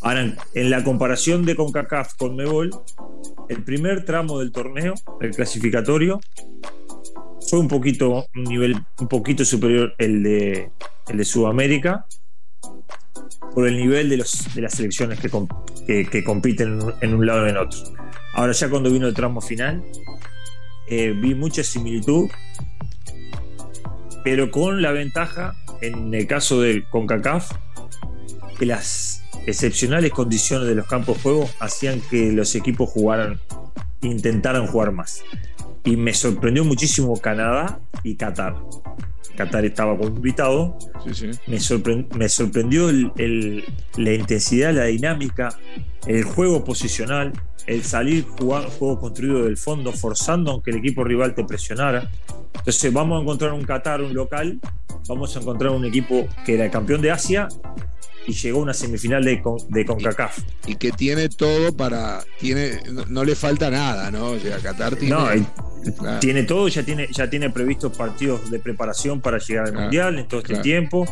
Ahora, 0.00 0.36
en 0.54 0.70
la 0.70 0.84
comparación 0.84 1.44
de 1.44 1.56
CONCACAF 1.56 2.14
con 2.14 2.36
Mebol, 2.36 2.70
el 3.48 3.64
primer 3.64 4.04
tramo 4.04 4.38
del 4.38 4.52
torneo, 4.52 4.94
el 5.20 5.30
clasificatorio, 5.30 6.20
fue 7.48 7.58
un 7.58 7.68
poquito, 7.68 8.26
un 8.34 8.44
nivel 8.44 8.76
un 9.00 9.08
poquito 9.08 9.44
superior 9.44 9.94
el 9.98 10.22
de, 10.22 10.70
el 11.08 11.16
de 11.16 11.24
Sudamérica, 11.24 12.06
por 13.54 13.66
el 13.66 13.76
nivel 13.76 14.08
de, 14.08 14.18
los, 14.18 14.54
de 14.54 14.62
las 14.62 14.74
selecciones 14.74 15.18
que, 15.18 16.06
que, 16.06 16.24
compiten 16.24 16.78
en 17.00 17.14
un 17.14 17.26
lado 17.26 17.46
y 17.46 17.50
en 17.50 17.56
otro. 17.56 17.78
Ahora 18.38 18.52
ya 18.52 18.70
cuando 18.70 18.88
vino 18.88 19.08
el 19.08 19.14
tramo 19.14 19.40
final, 19.40 19.82
eh, 20.86 21.10
vi 21.10 21.34
mucha 21.34 21.64
similitud, 21.64 22.30
pero 24.22 24.52
con 24.52 24.80
la 24.80 24.92
ventaja, 24.92 25.56
en 25.80 26.14
el 26.14 26.28
caso 26.28 26.60
del 26.60 26.84
CONCACAF, 26.88 27.50
que 28.56 28.64
las 28.64 29.24
excepcionales 29.44 30.12
condiciones 30.12 30.68
de 30.68 30.76
los 30.76 30.86
campos 30.86 31.16
de 31.16 31.22
juego 31.24 31.50
hacían 31.58 32.00
que 32.00 32.30
los 32.30 32.54
equipos 32.54 32.88
jugaran, 32.88 33.40
intentaran 34.02 34.68
jugar 34.68 34.92
más. 34.92 35.24
Y 35.82 35.96
me 35.96 36.14
sorprendió 36.14 36.64
muchísimo 36.64 37.20
Canadá 37.20 37.80
y 38.04 38.14
Qatar. 38.14 38.54
Qatar 39.36 39.64
estaba 39.64 39.98
como 39.98 40.14
invitado. 40.14 40.78
Me, 41.48 41.58
sorprendió 42.28 42.92
la 42.92 44.12
intensidad, 44.12 44.72
la 44.74 44.84
dinámica, 44.84 45.58
el 46.06 46.22
juego 46.22 46.64
posicional, 46.64 47.32
el 47.68 47.84
salir 47.84 48.24
jugando 48.24 48.70
juego 48.70 48.98
construido 48.98 49.44
del 49.44 49.58
fondo, 49.58 49.92
forzando 49.92 50.50
aunque 50.52 50.70
el 50.70 50.78
equipo 50.78 51.04
rival 51.04 51.34
te 51.34 51.44
presionara. 51.44 52.10
Entonces 52.54 52.92
vamos 52.92 53.18
a 53.18 53.22
encontrar 53.22 53.52
un 53.52 53.62
Qatar, 53.62 54.00
un 54.00 54.14
local, 54.14 54.58
vamos 55.06 55.36
a 55.36 55.40
encontrar 55.40 55.72
un 55.72 55.84
equipo 55.84 56.26
que 56.46 56.54
era 56.54 56.64
el 56.64 56.70
campeón 56.70 57.02
de 57.02 57.10
Asia 57.10 57.46
y 58.26 58.32
llegó 58.32 58.60
a 58.60 58.62
una 58.62 58.74
semifinal 58.74 59.22
de, 59.22 59.42
de 59.68 59.84
CONCACAF. 59.84 60.38
Y, 60.66 60.76
que 60.76 60.92
tiene 60.92 61.28
todo 61.28 61.76
para. 61.76 62.20
tiene 62.40 62.80
no, 63.08 63.22
le 63.24 63.34
falta 63.34 63.70
nada, 63.70 64.10
¿no? 64.10 64.30
O 64.30 64.38
sea, 64.38 64.58
Qatar 64.58 64.96
tiene. 64.96 65.14
No, 65.14 65.28
tiene 66.20 66.42
todo, 66.44 66.68
ya 66.68 66.82
tiene, 66.82 67.08
ya 67.10 67.28
tiene 67.28 67.50
previstos 67.50 67.96
partidos 67.96 68.50
de 68.50 68.58
preparación 68.58 69.20
para 69.20 69.38
llegar 69.38 69.66
al 69.66 69.74
Mundial 69.74 70.18
en 70.18 70.26
todo 70.26 70.40
este 70.40 70.58
tiempo. 70.58 71.06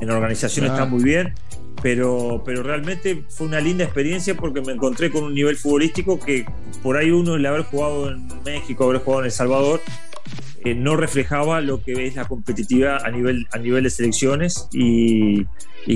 En 0.00 0.08
la 0.08 0.14
organización 0.14 0.66
está 0.66 0.84
muy 0.84 1.02
bien. 1.02 1.34
Pero, 1.82 2.42
pero 2.44 2.62
realmente 2.62 3.24
fue 3.28 3.46
una 3.46 3.60
linda 3.60 3.84
experiencia 3.84 4.34
porque 4.34 4.60
me 4.62 4.72
encontré 4.72 5.10
con 5.10 5.24
un 5.24 5.34
nivel 5.34 5.56
futbolístico 5.56 6.18
que 6.18 6.46
por 6.82 6.96
ahí 6.96 7.10
uno, 7.10 7.34
el 7.34 7.44
haber 7.44 7.62
jugado 7.62 8.10
en 8.10 8.26
México, 8.44 8.84
haber 8.84 9.00
jugado 9.00 9.20
en 9.22 9.26
El 9.26 9.32
Salvador, 9.32 9.80
eh, 10.64 10.74
no 10.74 10.96
reflejaba 10.96 11.60
lo 11.60 11.82
que 11.82 12.06
es 12.06 12.16
la 12.16 12.26
competitividad 12.26 13.04
a 13.04 13.10
nivel, 13.10 13.46
a 13.52 13.58
nivel 13.58 13.84
de 13.84 13.90
selecciones 13.90 14.66
y, 14.72 15.44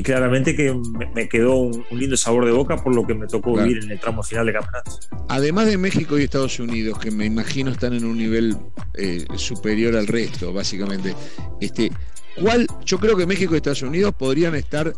claramente 0.03 0.55
que 0.55 0.79
me, 1.15 1.27
quedó 1.27 1.57
un, 1.57 1.87
lindo 1.91 2.19
sabor 2.19 2.45
de 2.45 2.53
boca 2.53 2.77
por 2.77 2.95
lo 2.95 3.07
que 3.07 3.15
me 3.15 3.27
tocó 3.27 3.57
vivir 3.57 3.83
en 3.83 3.93
el 3.93 3.99
tramo 3.99 4.23
final 4.23 4.45
de 4.45 4.53
campeonato. 4.53 4.91
Además 5.31 5.69
de 5.69 5.79
México 5.79 6.19
y 6.19 6.25
Estados 6.25 6.61
Unidos, 6.61 6.99
que 6.99 7.11
me 7.11 7.25
imagino 7.25 7.71
están 7.71 7.95
en 7.95 8.05
un 8.05 8.19
nivel 8.19 8.59
eh, 8.93 9.25
superior 9.37 9.97
al 9.97 10.07
resto, 10.07 10.53
básicamente, 10.53 11.15
este, 11.63 11.91
¿cuál, 12.41 12.67
yo 12.85 12.99
creo 12.99 13.17
que 13.17 13.27
México 13.27 13.55
y 13.55 13.59
Estados 13.59 13.83
Unidos 13.83 14.15
podrían 14.17 14.55
estar 14.55 14.93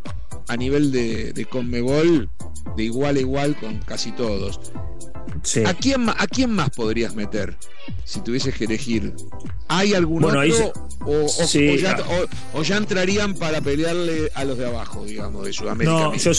a 0.48 0.56
nivel 0.56 0.90
de, 0.92 1.32
de 1.32 1.44
Conmebol 1.44 2.28
de 2.76 2.84
igual 2.84 3.16
a 3.16 3.20
igual 3.20 3.56
con 3.56 3.78
casi 3.78 4.12
todos. 4.12 4.60
¿A, 5.64 5.74
quién, 5.74 6.08
¿A 6.08 6.26
quién 6.26 6.50
más 6.50 6.70
podrías 6.70 7.14
meter 7.14 7.56
si 8.04 8.20
tuvieses 8.20 8.54
que 8.54 8.64
elegir? 8.64 9.14
¿Hay 9.68 9.94
algún 9.94 10.24
otro? 10.24 10.40
o, 11.06 11.26
o, 12.52 12.62
ya, 12.62 12.76
entrarían 12.76 13.34
para 13.34 13.60
pelearle 13.60 14.30
a 14.34 14.44
los 14.44 14.58
de 14.58 14.66
abajo, 14.66 15.04
digamos, 15.04 15.46
de 15.46 15.52
Sudamérica? 15.52 15.92
No, 15.92 16.14
yo, 16.14 16.32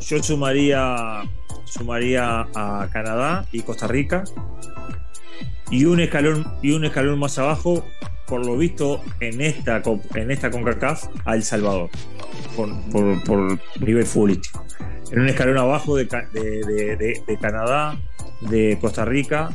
yo 0.00 0.22
sumaría, 0.22 1.22
sumaría 1.64 2.48
a 2.54 2.88
Canadá 2.92 3.46
y 3.52 3.62
Costa 3.62 3.86
Rica. 3.86 4.24
Y 5.70 5.84
un 5.86 6.00
escalón, 6.00 6.46
y 6.62 6.72
un 6.72 6.84
escalón 6.84 7.18
más 7.18 7.38
abajo, 7.38 7.84
por 8.32 8.46
lo 8.46 8.56
visto, 8.56 9.02
en 9.20 9.42
esta, 9.42 9.82
en 10.14 10.30
esta 10.30 10.50
CONCACAF, 10.50 11.04
a 11.26 11.34
El 11.34 11.42
Salvador, 11.42 11.90
por, 12.56 12.72
por 13.24 13.58
nivel 13.78 14.06
futbolístico 14.06 14.64
en 15.10 15.20
un 15.20 15.28
escalón 15.28 15.58
abajo 15.58 15.96
de, 15.96 16.06
de, 16.06 17.38
Canadá, 17.38 18.00
de 18.40 18.78
Costa 18.80 19.04
Rica, 19.04 19.50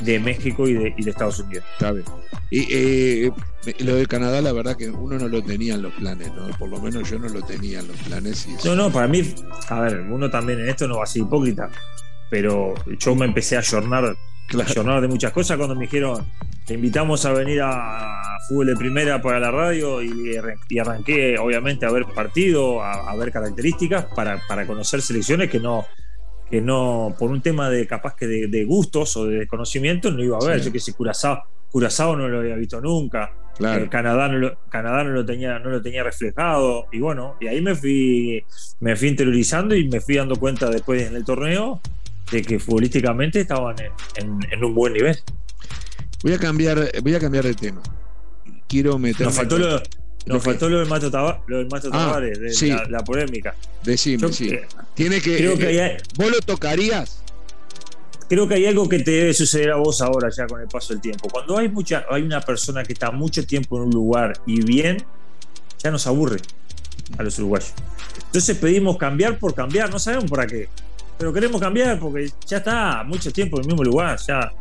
de 0.00 0.18
México 0.18 0.66
y 0.66 0.74
de, 0.74 0.94
Estados 0.98 1.38
Unidos. 1.38 1.64
Está 1.74 1.92
bien. 1.92 2.04
Y 2.50 2.66
eh, 2.72 3.32
lo 3.78 3.94
de 3.94 4.06
Canadá, 4.06 4.42
la 4.42 4.52
verdad 4.52 4.76
que 4.76 4.90
uno 4.90 5.16
no 5.16 5.28
lo 5.28 5.40
tenía 5.40 5.74
en 5.74 5.82
los 5.82 5.92
planes, 5.92 6.32
¿no? 6.34 6.48
Por 6.58 6.70
lo 6.70 6.80
menos 6.80 7.08
yo 7.08 7.20
no 7.20 7.28
lo 7.28 7.42
tenía 7.42 7.78
en 7.78 7.86
los 7.86 7.96
planes. 7.98 8.48
no, 8.64 8.74
no, 8.74 8.90
para 8.90 9.06
mí, 9.06 9.22
a 9.68 9.80
ver, 9.82 10.00
uno 10.00 10.28
también 10.28 10.58
en 10.58 10.70
esto 10.70 10.88
no 10.88 10.96
va 10.96 11.04
a 11.04 11.06
ser 11.06 11.22
hipócrita, 11.22 11.70
pero 12.28 12.74
yo 12.98 13.14
me 13.14 13.26
empecé 13.26 13.56
a 13.56 13.60
llorar 13.60 14.16
claro. 14.48 15.00
de 15.00 15.06
muchas 15.06 15.30
cosas 15.30 15.56
cuando 15.56 15.76
me 15.76 15.82
dijeron, 15.82 16.26
te 16.66 16.74
invitamos 16.74 17.24
a 17.26 17.32
venir 17.32 17.60
a 17.62 18.38
fútbol 18.48 18.66
de 18.66 18.76
primera 18.76 19.20
para 19.20 19.40
la 19.40 19.50
radio 19.50 20.02
y, 20.02 20.36
arranqué 20.78 21.38
obviamente 21.38 21.86
a 21.86 21.90
ver 21.90 22.06
partido, 22.14 22.82
a, 22.82 23.14
ver 23.16 23.32
características 23.32 24.06
para, 24.14 24.66
conocer 24.66 25.02
selecciones 25.02 25.50
que 25.50 25.60
no, 25.60 25.86
que 26.50 26.60
no, 26.60 27.14
por 27.18 27.30
un 27.30 27.40
tema 27.40 27.70
de 27.70 27.86
capaz 27.86 28.14
que 28.14 28.26
de, 28.26 28.64
gustos 28.64 29.16
o 29.16 29.26
de 29.26 29.40
desconocimiento, 29.40 30.10
no 30.10 30.22
iba 30.22 30.38
a 30.38 30.46
ver. 30.46 30.60
Yo 30.60 30.72
que 30.72 30.80
sé, 30.80 30.92
Curazao, 30.92 31.42
Curazao 31.70 32.16
no 32.16 32.28
lo 32.28 32.40
había 32.40 32.56
visto 32.56 32.80
nunca. 32.80 33.32
Eh, 33.60 33.88
Canadá, 33.90 34.28
no 34.28 34.38
lo, 34.38 34.58
Canadá 34.68 35.04
no 35.04 35.10
lo 35.10 35.24
tenía, 35.24 35.58
no 35.58 35.70
lo 35.70 35.82
tenía 35.82 36.02
reflejado. 36.02 36.86
Y 36.92 37.00
bueno, 37.00 37.36
y 37.40 37.48
ahí 37.48 37.60
me 37.60 37.74
fui, 37.74 38.44
me 38.80 38.96
fui 38.96 39.08
interiorizando 39.08 39.74
y 39.74 39.88
me 39.88 40.00
fui 40.00 40.16
dando 40.16 40.36
cuenta 40.36 40.70
después 40.70 41.02
en 41.02 41.16
el 41.16 41.24
torneo 41.24 41.80
de 42.30 42.42
que 42.42 42.58
futbolísticamente 42.58 43.40
estaban 43.40 43.76
en, 44.16 44.64
un 44.64 44.74
buen 44.74 44.94
nivel. 44.94 45.18
Voy 46.22 46.32
a 46.32 46.38
cambiar, 46.38 46.90
voy 47.02 47.14
a 47.14 47.20
cambiar 47.20 47.44
de 47.44 47.54
tema. 47.54 47.82
Quiero 48.68 48.98
meter. 48.98 49.26
Nos 49.26 49.34
faltó 49.34 49.58
lo, 49.58 49.82
nos 50.26 50.42
faltó 50.42 50.68
lo 50.68 50.78
del 50.78 50.88
Mato, 50.88 51.08
ah, 51.08 51.40
Tavares, 51.90 52.38
de 52.38 52.86
la, 52.88 53.02
polémica. 53.04 53.54
Decime, 53.82 54.32
sí. 54.32 54.58
Tiene 54.94 55.20
que. 55.20 55.36
Creo 55.36 55.58
que 55.58 55.66
hay, 55.66 55.96
¿Vos 56.16 56.30
lo 56.30 56.40
tocarías? 56.40 57.22
Creo 58.28 58.48
que 58.48 58.54
hay 58.54 58.66
algo 58.66 58.88
que 58.88 59.00
te 59.00 59.10
debe 59.10 59.34
suceder 59.34 59.72
a 59.72 59.76
vos 59.76 60.00
ahora, 60.00 60.30
ya 60.34 60.46
con 60.46 60.60
el 60.60 60.68
paso 60.68 60.94
del 60.94 61.02
tiempo. 61.02 61.28
Cuando 61.28 61.58
hay, 61.58 61.68
mucha, 61.68 62.06
hay 62.08 62.22
una 62.22 62.40
persona 62.40 62.82
que 62.82 62.94
está 62.94 63.10
mucho 63.10 63.44
tiempo 63.44 63.76
en 63.76 63.84
un 63.84 63.90
lugar 63.90 64.40
y 64.46 64.62
bien, 64.62 65.04
ya 65.78 65.90
nos 65.90 66.06
aburre 66.06 66.40
a 67.18 67.22
los 67.22 67.38
uruguayos. 67.38 67.74
Entonces 68.26 68.56
pedimos 68.56 68.96
cambiar 68.96 69.38
por 69.38 69.54
cambiar, 69.54 69.90
no 69.90 69.98
sabemos 69.98 70.30
para 70.30 70.46
qué. 70.46 70.68
Pero 71.22 71.32
queremos 71.32 71.60
cambiar 71.60 72.00
porque 72.00 72.32
ya 72.48 72.56
está 72.56 73.04
mucho 73.04 73.32
tiempo 73.32 73.56
en 73.56 73.62
el 73.62 73.68
mismo 73.68 73.84
lugar, 73.84 74.18
ya 74.26 74.52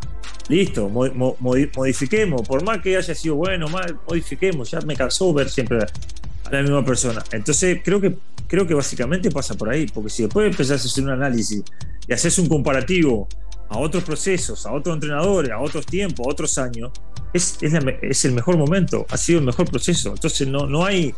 listo, 0.48 0.88
modifiquemos, 0.90 2.48
por 2.48 2.64
más 2.64 2.84
que 2.84 2.96
haya 2.96 3.16
sido 3.16 3.34
bueno, 3.34 3.68
mal, 3.68 3.98
modifiquemos, 4.08 4.70
ya 4.70 4.80
me 4.82 4.96
cansó 4.96 5.34
ver 5.34 5.50
siempre 5.50 5.80
a 5.80 6.52
la 6.52 6.62
misma 6.62 6.86
persona. 6.86 7.24
Entonces 7.32 7.80
creo 7.84 8.00
que, 8.00 8.16
creo 8.46 8.68
que 8.68 8.76
básicamente 8.76 9.32
pasa 9.32 9.56
por 9.56 9.70
ahí, 9.70 9.88
porque 9.88 10.12
si 10.12 10.22
después 10.22 10.52
empezás 10.52 10.84
a 10.84 10.88
hacer 10.88 11.04
un 11.04 11.10
análisis 11.10 11.64
y 12.08 12.14
haces 12.14 12.38
un 12.38 12.48
comparativo 12.48 13.28
a 13.68 13.80
otros 13.80 14.04
procesos, 14.04 14.64
a 14.68 14.72
otros 14.72 14.94
entrenadores, 14.94 15.50
a 15.50 15.58
otros 15.58 15.88
tiempos, 15.88 16.28
a 16.28 16.30
otros 16.30 16.60
años, 16.60 16.92
es, 17.34 17.58
es, 17.60 18.26
el 18.26 18.34
mejor 18.34 18.56
momento, 18.58 19.08
ha 19.10 19.18
sido 19.18 19.40
el 19.40 19.46
mejor 19.46 19.68
proceso. 19.68 20.12
Entonces 20.12 20.48
no, 20.48 20.68
no 20.68 20.86
hay... 20.86 21.16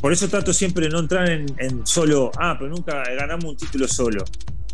Por 0.00 0.12
eso 0.12 0.28
trato 0.28 0.52
siempre 0.52 0.86
de 0.86 0.90
no 0.90 1.00
entrar 1.00 1.28
en, 1.28 1.86
solo, 1.86 2.30
ah, 2.38 2.56
pero 2.58 2.70
nunca 2.70 3.02
ganamos 3.18 3.44
un 3.44 3.56
título 3.56 3.88
solo. 3.88 4.24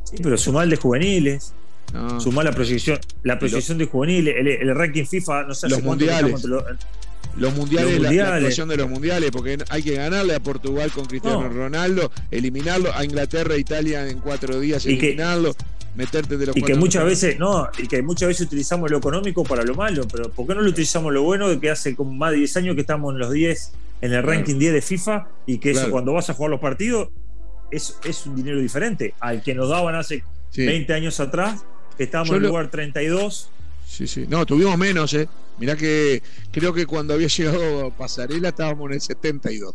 Sí, 0.04 0.16
pero 0.22 0.36
sumar 0.36 0.68
de 0.68 0.76
juveniles, 0.76 1.54
Sumar 2.18 2.44
la 2.44 2.52
proyección, 2.52 2.98
la 3.22 3.38
proyección 3.38 3.78
de 3.78 3.86
juveniles, 3.86 4.34
el, 4.36 4.74
ranking 4.74 5.04
FIFA, 5.04 5.44
no 5.44 5.54
sé 5.54 5.68
los 5.68 5.82
mundiales. 5.82 6.44
los 7.36 7.54
mundiales, 7.54 8.00
La, 8.00 8.34
actuación 8.34 8.68
de 8.68 8.76
los 8.76 8.90
mundiales, 8.90 9.30
porque 9.30 9.58
hay 9.68 9.82
que 9.82 9.94
ganarle 9.94 10.34
a 10.34 10.40
Portugal 10.40 10.90
con 10.90 11.04
Cristiano 11.06 11.48
Ronaldo, 11.48 12.10
eliminarlo, 12.32 12.92
a 12.92 13.04
Inglaterra 13.04 13.54
e 13.54 13.60
Italia 13.60 14.08
en 14.08 14.18
cuatro 14.18 14.58
días, 14.58 14.84
eliminarlo. 14.86 15.54
meterte 15.94 16.36
de 16.36 16.46
los 16.46 16.56
y 16.56 16.62
que 16.62 16.74
muchas 16.74 17.04
veces 17.04 17.38
no 17.38 17.68
y 17.78 17.86
que 17.86 18.02
muchas 18.02 18.26
veces 18.26 18.48
utilizamos 18.48 18.90
lo 18.90 18.98
económico 18.98 19.44
para 19.44 19.62
lo 19.62 19.76
malo 19.76 20.08
pero 20.10 20.28
¿por 20.28 20.44
qué 20.44 20.56
no 20.56 20.62
lo 20.62 20.70
utilizamos 20.70 21.12
lo 21.12 21.22
bueno 21.22 21.48
de 21.48 21.60
que 21.60 21.70
hace 21.70 21.94
como 21.94 22.12
más 22.12 22.32
de 22.32 22.38
10 22.38 22.56
años 22.56 22.74
que 22.74 22.80
estamos 22.80 23.12
en 23.12 23.20
los 23.20 23.30
10 23.30 23.72
en 24.00 24.12
el 24.12 24.22
ranking 24.22 24.58
10 24.58 24.72
de 24.72 24.82
FIFA 24.82 25.28
y 25.46 25.58
que 25.58 25.70
eso 25.70 25.90
cuando 25.90 26.12
vas 26.12 26.28
a 26.30 26.34
jugar 26.34 26.50
los 26.50 26.60
partidos 26.60 27.08
es, 27.70 27.98
es 28.04 28.26
un 28.26 28.36
dinero 28.36 28.58
diferente 28.60 29.14
al 29.20 29.42
que 29.42 29.54
nos 29.54 29.68
daban 29.68 29.94
hace 29.94 30.22
20 30.56 30.92
años 30.92 31.20
atrás 31.20 31.64
Estábamos 31.98 32.30
en 32.30 32.42
el 32.42 32.48
lugar 32.48 32.70
32. 32.70 33.50
Sí, 33.86 34.06
sí. 34.06 34.26
No, 34.28 34.44
tuvimos 34.44 34.76
menos, 34.76 35.14
¿eh? 35.14 35.28
Mirá 35.58 35.76
que 35.76 36.22
creo 36.50 36.72
que 36.72 36.86
cuando 36.86 37.14
había 37.14 37.28
llegado 37.28 37.90
Pasarela 37.90 38.48
estábamos 38.48 38.86
en 38.88 38.94
el 38.94 39.00
72. 39.00 39.74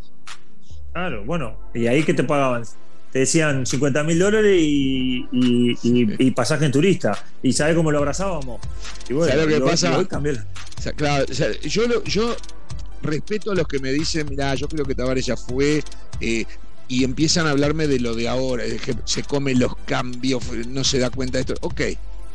Claro, 0.91 1.23
bueno. 1.23 1.57
¿Y 1.73 1.87
ahí 1.87 2.03
qué 2.03 2.13
te 2.13 2.23
pagaban? 2.23 2.63
Te 3.11 3.19
decían 3.19 3.65
50 3.65 4.03
mil 4.03 4.19
dólares 4.19 4.57
y, 4.61 6.31
pasaje 6.35 6.65
en 6.65 6.71
turista. 6.71 7.17
¿Y 7.41 7.53
sabes 7.53 7.75
cómo 7.75 7.91
lo 7.91 7.99
abrazábamos? 7.99 8.59
Y 9.07 9.13
bueno, 9.13 9.31
¿Sabes 9.31 9.47
lo 9.47 9.53
que 9.53 9.71
pasa? 9.71 10.93
claro, 10.95 11.25
yo, 11.63 12.03
yo 12.03 12.35
respeto 13.01 13.51
a 13.51 13.55
los 13.55 13.67
que 13.67 13.79
me 13.79 13.91
dicen, 13.91 14.27
mira, 14.29 14.55
yo 14.55 14.67
creo 14.67 14.85
que 14.85 14.95
Tavares 14.95 15.25
ya 15.25 15.37
fue, 15.37 15.83
eh, 16.21 16.45
y 16.87 17.03
empiezan 17.03 17.47
a 17.47 17.51
hablarme 17.51 17.87
de 17.87 17.99
lo 17.99 18.15
de 18.15 18.27
ahora, 18.27 18.63
de 18.63 18.77
que 18.77 18.95
se 19.05 19.23
comen 19.23 19.59
los 19.59 19.75
cambios, 19.85 20.43
no 20.67 20.83
se 20.83 20.99
da 20.99 21.09
cuenta 21.09 21.37
de 21.37 21.41
esto. 21.41 21.53
Ok, 21.61 21.81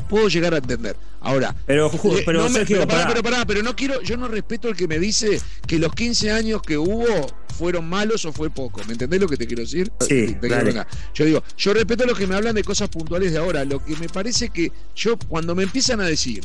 puedo 0.09 0.29
llegar 0.29 0.55
a 0.55 0.59
entender. 0.59 0.96
Ahora, 1.20 1.55
pero, 1.66 1.87
eh, 1.87 2.22
pero, 2.24 2.48
no 2.48 2.55
pero, 2.66 2.87
pará, 3.22 3.46
pero, 3.46 3.62
no 3.62 3.74
quiero, 3.74 4.00
yo 4.03 4.16
no 4.16 4.29
respeto 4.29 4.68
el 4.68 4.77
que 4.77 4.87
me 4.87 4.98
dice 4.98 5.40
que 5.66 5.79
los 5.79 5.92
15 5.94 6.31
años 6.31 6.61
que 6.61 6.77
hubo 6.77 7.07
fueron 7.59 7.88
malos 7.88 8.24
o 8.27 8.33
fue 8.33 8.50
poco. 8.50 8.83
¿Me 8.87 8.92
entendés 8.92 9.20
lo 9.20 9.29
que 9.29 9.38
te 9.38 9.46
quiero 9.46 9.62
decir? 9.62 9.90
Sí, 10.07 10.37
Yo 11.14 11.24
digo, 11.24 11.42
yo 11.57 11.72
respeto 11.72 12.05
a 12.05 12.07
los 12.07 12.18
que 12.18 12.27
me 12.27 12.35
hablan 12.35 12.55
de 12.55 12.62
cosas 12.62 12.90
puntuales 12.90 13.33
de 13.33 13.38
ahora. 13.38 13.64
Lo 13.64 13.83
que 13.83 13.96
me 13.96 14.09
parece 14.09 14.50
que 14.50 14.70
yo, 14.94 15.16
cuando 15.29 15.55
me 15.55 15.62
empiezan 15.62 16.00
a 16.00 16.05
decir 16.05 16.44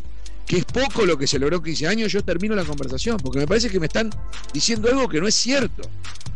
que 0.49 0.57
es 0.57 0.65
poco 0.65 1.05
lo 1.05 1.15
que 1.15 1.27
se 1.27 1.38
logró 1.38 1.62
15 1.62 1.88
años, 1.88 2.12
yo 2.12 2.23
termino 2.23 2.55
la 2.55 2.65
conversación, 2.65 3.17
porque 3.17 3.38
me 3.38 3.45
parece 3.45 3.69
que 3.69 3.79
me 3.79 3.85
están 3.85 4.09
diciendo 4.51 4.89
algo 4.89 5.07
que 5.07 5.21
no 5.21 5.27
es 5.27 5.35
cierto 5.35 5.88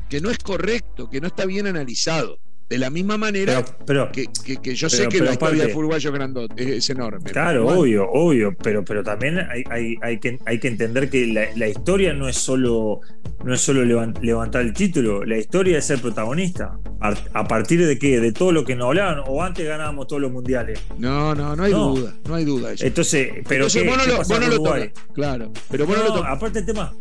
que 0.07 0.21
no 0.21 0.29
es 0.29 0.37
correcto, 0.37 1.09
que 1.09 1.19
no 1.19 1.25
está 1.25 1.43
bien 1.45 1.65
analizado. 1.65 2.37
De 2.73 2.79
la 2.79 2.89
misma 2.89 3.19
manera 3.19 3.63
que, 4.11 4.73
yo 4.73 4.89
sé 4.89 5.07
que 5.07 5.19
la 5.19 5.33
historia 5.33 5.67
del 5.67 5.77
uruguayo 5.77 6.11
grandote 6.11 6.77
es, 6.77 6.89
enorme. 6.89 7.29
Claro, 7.29 7.67
obvio, 7.67 8.09
obvio, 8.09 8.57
pero, 8.63 8.83
pero 8.83 9.03
también 9.03 9.37
hay, 9.37 9.95
hay, 10.01 10.19
que, 10.19 10.39
hay 10.43 10.57
que 10.57 10.69
entender 10.69 11.07
que 11.07 11.51
la, 11.55 11.67
historia 11.67 12.13
no 12.13 12.27
es 12.27 12.35
solo, 12.35 13.01
no 13.43 13.53
es 13.53 13.61
solo 13.61 13.83
levantar 13.83 14.63
el 14.63 14.73
título, 14.73 15.23
la 15.23 15.37
historia 15.37 15.77
es 15.77 15.85
ser 15.85 16.01
protagonista. 16.01 16.79
¿A 16.99 17.47
partir 17.47 17.85
de 17.85 17.99
qué? 17.99 18.19
De 18.19 18.31
todo 18.31 18.51
lo 18.51 18.65
que 18.65 18.75
nos 18.75 18.87
hablaban, 18.87 19.21
o 19.27 19.43
antes 19.43 19.67
ganábamos 19.67 20.07
todos 20.07 20.23
los 20.23 20.31
mundiales. 20.31 20.79
No, 20.97 21.35
no, 21.35 21.55
no 21.55 21.63
hay 21.63 21.73
duda, 21.73 22.15
no 22.27 22.33
hay 22.33 22.43
duda. 22.43 22.71
Entonces, 22.79 23.33
pero 23.47 23.67
Entonces, 23.67 23.85
vos 23.85 24.39
no 24.39 24.47
lo, 24.47 24.89
Claro, 25.13 25.51
pero 25.69 25.85
vos 25.85 25.95
no, 25.95 26.15
lo 26.15 26.25
Aparte 26.25 26.57
el 26.57 26.65
tema, 26.65 26.91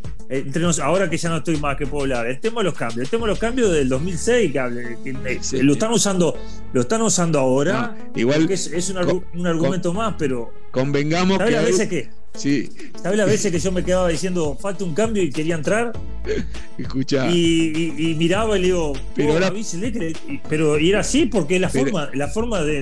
ahora 0.83 1.11
que 1.11 1.17
ya 1.17 1.29
no 1.29 1.39
estoy 1.39 1.57
más 1.59 1.77
que 1.77 1.87
puedo 1.87 2.03
hablar, 2.03 2.27
el 2.27 2.41
tema 2.41 2.61
de 2.61 2.65
los 2.65 2.75
cambios, 2.75 3.05
el 3.05 3.09
tema 3.09 3.27
de 3.27 3.31
los 3.33 3.39
cambios 3.39 3.71
del 3.73 3.89
2006, 3.89 4.53
que, 4.53 5.62
lo 5.63 5.75
están 5.75 5.93
usando, 5.93 6.37
lo 6.73 6.81
están 6.81 7.03
usando 7.03 7.39
ahora, 7.39 7.97
igual 8.15 8.47
que 8.47 8.55
es, 8.55 8.91
un, 8.91 9.47
argumento 9.47 9.93
más, 9.93 10.15
pero 10.19 10.53
convengamos 10.71 11.39
que 11.39 11.57
a 11.57 11.63
veces 11.63 11.89
que 11.89 12.22
Sí. 12.35 12.71
¿Sabes 13.03 13.19
las 13.19 13.27
veces 13.27 13.53
que 13.53 13.59
yo 13.59 13.73
me 13.73 13.85
quedaba 13.85 14.09
diciendo 14.09 14.57
falta 14.59 14.85
un 14.85 14.95
cambio 14.95 15.23
y 15.23 15.31
quería 15.31 15.55
entrar? 15.55 15.93
Escucha. 16.79 17.29
Y, 17.31 18.15
miraba 18.19 18.57
y 18.57 18.63
le 18.63 18.67
digo, 18.69 18.93
pero, 19.15 19.33
ahora, 19.35 19.53
pero 20.49 20.79
y 20.79 20.89
era 20.89 21.01
así 21.01 21.27
porque 21.27 21.57
es 21.57 21.61
la 21.61 21.69
forma, 21.69 22.11
la 22.15 22.29
forma 22.29 22.63
de, 22.63 22.79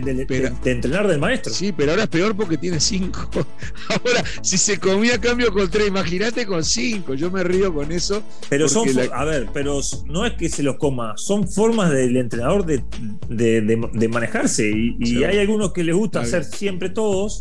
entrenar 0.65 1.09
del 1.09 1.19
maestro. 1.19 1.53
Sí, 1.53 1.73
pero 1.73 1.93
ahora 1.93 2.05
es 2.05 2.09
peor 2.09 2.37
porque 2.37 2.57
tiene 2.57 2.81
cinco. 2.81 3.29
Ahora, 3.89 4.25
si 4.43 4.57
se 4.57 4.79
comía 4.79 5.19
cambio 5.19 5.53
con 5.53 5.69
tres, 5.69 5.89
imagínate 5.89 6.47
con 6.47 6.65
cinco. 6.65 7.15
Yo 7.15 7.31
me 7.31 7.43
río 7.43 7.75
con 7.75 7.91
eso. 7.91 8.23
Pero 8.49 8.69
son, 8.69 8.89
a 9.13 9.25
ver, 9.25 9.49
pero 9.53 9.81
no 10.07 10.27
es 10.27 10.35
que 10.35 10.49
se 10.49 10.63
los 10.63 10.77
coma, 10.77 11.15
son 11.17 11.49
formas 11.49 11.91
del 11.91 12.17
entrenador 12.17 12.65
de, 12.65 14.09
manejarse. 14.09 14.71
Y, 14.71 15.25
hay 15.25 15.39
algunos 15.39 15.73
que 15.73 15.83
les 15.83 15.95
gusta 15.95 16.21
hacer 16.21 16.45
siempre 16.45 16.91
todos 16.91 17.41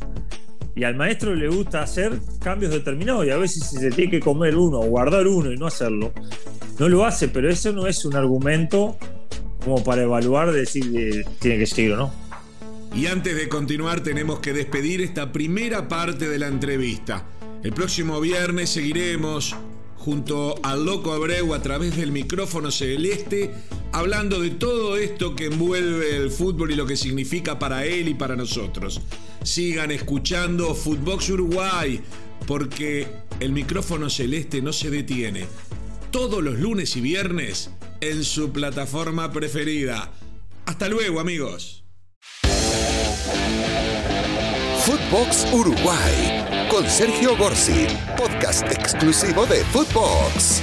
y 0.75 0.83
al 0.83 0.95
maestro 0.95 1.35
le 1.35 1.47
gusta 1.47 1.81
hacer 1.81 2.19
cambios 2.41 2.71
determinados 2.71 3.25
y 3.25 3.31
a 3.31 3.37
veces 3.37 3.67
si 3.69 3.77
se 3.77 3.91
tiene 3.91 4.11
que 4.11 4.19
comer 4.19 4.55
uno 4.55 4.79
o 4.79 4.85
guardar 4.85 5.27
uno 5.27 5.51
y 5.51 5.57
no 5.57 5.67
hacerlo, 5.67 6.11
no 6.77 6.89
lo 6.89 7.05
hace, 7.05 7.27
pero 7.27 7.49
eso 7.49 7.71
no 7.73 7.87
es 7.87 8.05
un 8.05 8.15
argumento 8.15 8.97
como 9.63 9.83
para 9.83 10.03
evaluar, 10.03 10.51
decir 10.51 10.91
que 10.91 11.25
tiene 11.39 11.59
que 11.59 11.65
seguir 11.65 11.93
o 11.93 11.97
no. 11.97 12.13
Y 12.95 13.05
antes 13.07 13.35
de 13.35 13.49
continuar 13.49 14.01
tenemos 14.01 14.39
que 14.39 14.53
despedir 14.53 15.01
esta 15.01 15.31
primera 15.31 15.87
parte 15.87 16.27
de 16.27 16.39
la 16.39 16.47
entrevista. 16.47 17.25
El 17.63 17.73
próximo 17.73 18.19
viernes 18.21 18.69
seguiremos 18.69 19.55
junto 19.97 20.55
al 20.63 20.85
Loco 20.85 21.11
Abreu 21.11 21.53
a 21.53 21.61
través 21.61 21.97
del 21.97 22.11
micrófono 22.11 22.71
celeste, 22.71 23.51
hablando 23.91 24.39
de 24.39 24.51
todo 24.51 24.95
esto 24.95 25.35
que 25.35 25.47
envuelve 25.47 26.15
el 26.15 26.31
fútbol 26.31 26.71
y 26.71 26.75
lo 26.75 26.85
que 26.85 26.95
significa 26.95 27.59
para 27.59 27.85
él 27.85 28.07
y 28.07 28.13
para 28.13 28.35
nosotros. 28.35 29.01
Sigan 29.43 29.91
escuchando 29.91 30.75
Footbox 30.75 31.29
Uruguay, 31.29 32.01
porque 32.45 33.07
el 33.39 33.51
micrófono 33.51 34.09
celeste 34.09 34.61
no 34.61 34.73
se 34.73 34.89
detiene. 34.89 35.45
Todos 36.11 36.43
los 36.43 36.59
lunes 36.59 36.95
y 36.95 37.01
viernes 37.01 37.71
en 38.01 38.23
su 38.23 38.51
plataforma 38.51 39.31
preferida. 39.31 40.11
Hasta 40.65 40.87
luego, 40.87 41.19
amigos. 41.19 41.83
Footbox 44.85 45.45
Uruguay 45.53 46.67
con 46.69 46.87
Sergio 46.87 47.35
Gorsi, 47.37 47.87
podcast 48.17 48.63
exclusivo 48.71 49.45
de 49.45 49.63
Footbox. 49.65 50.61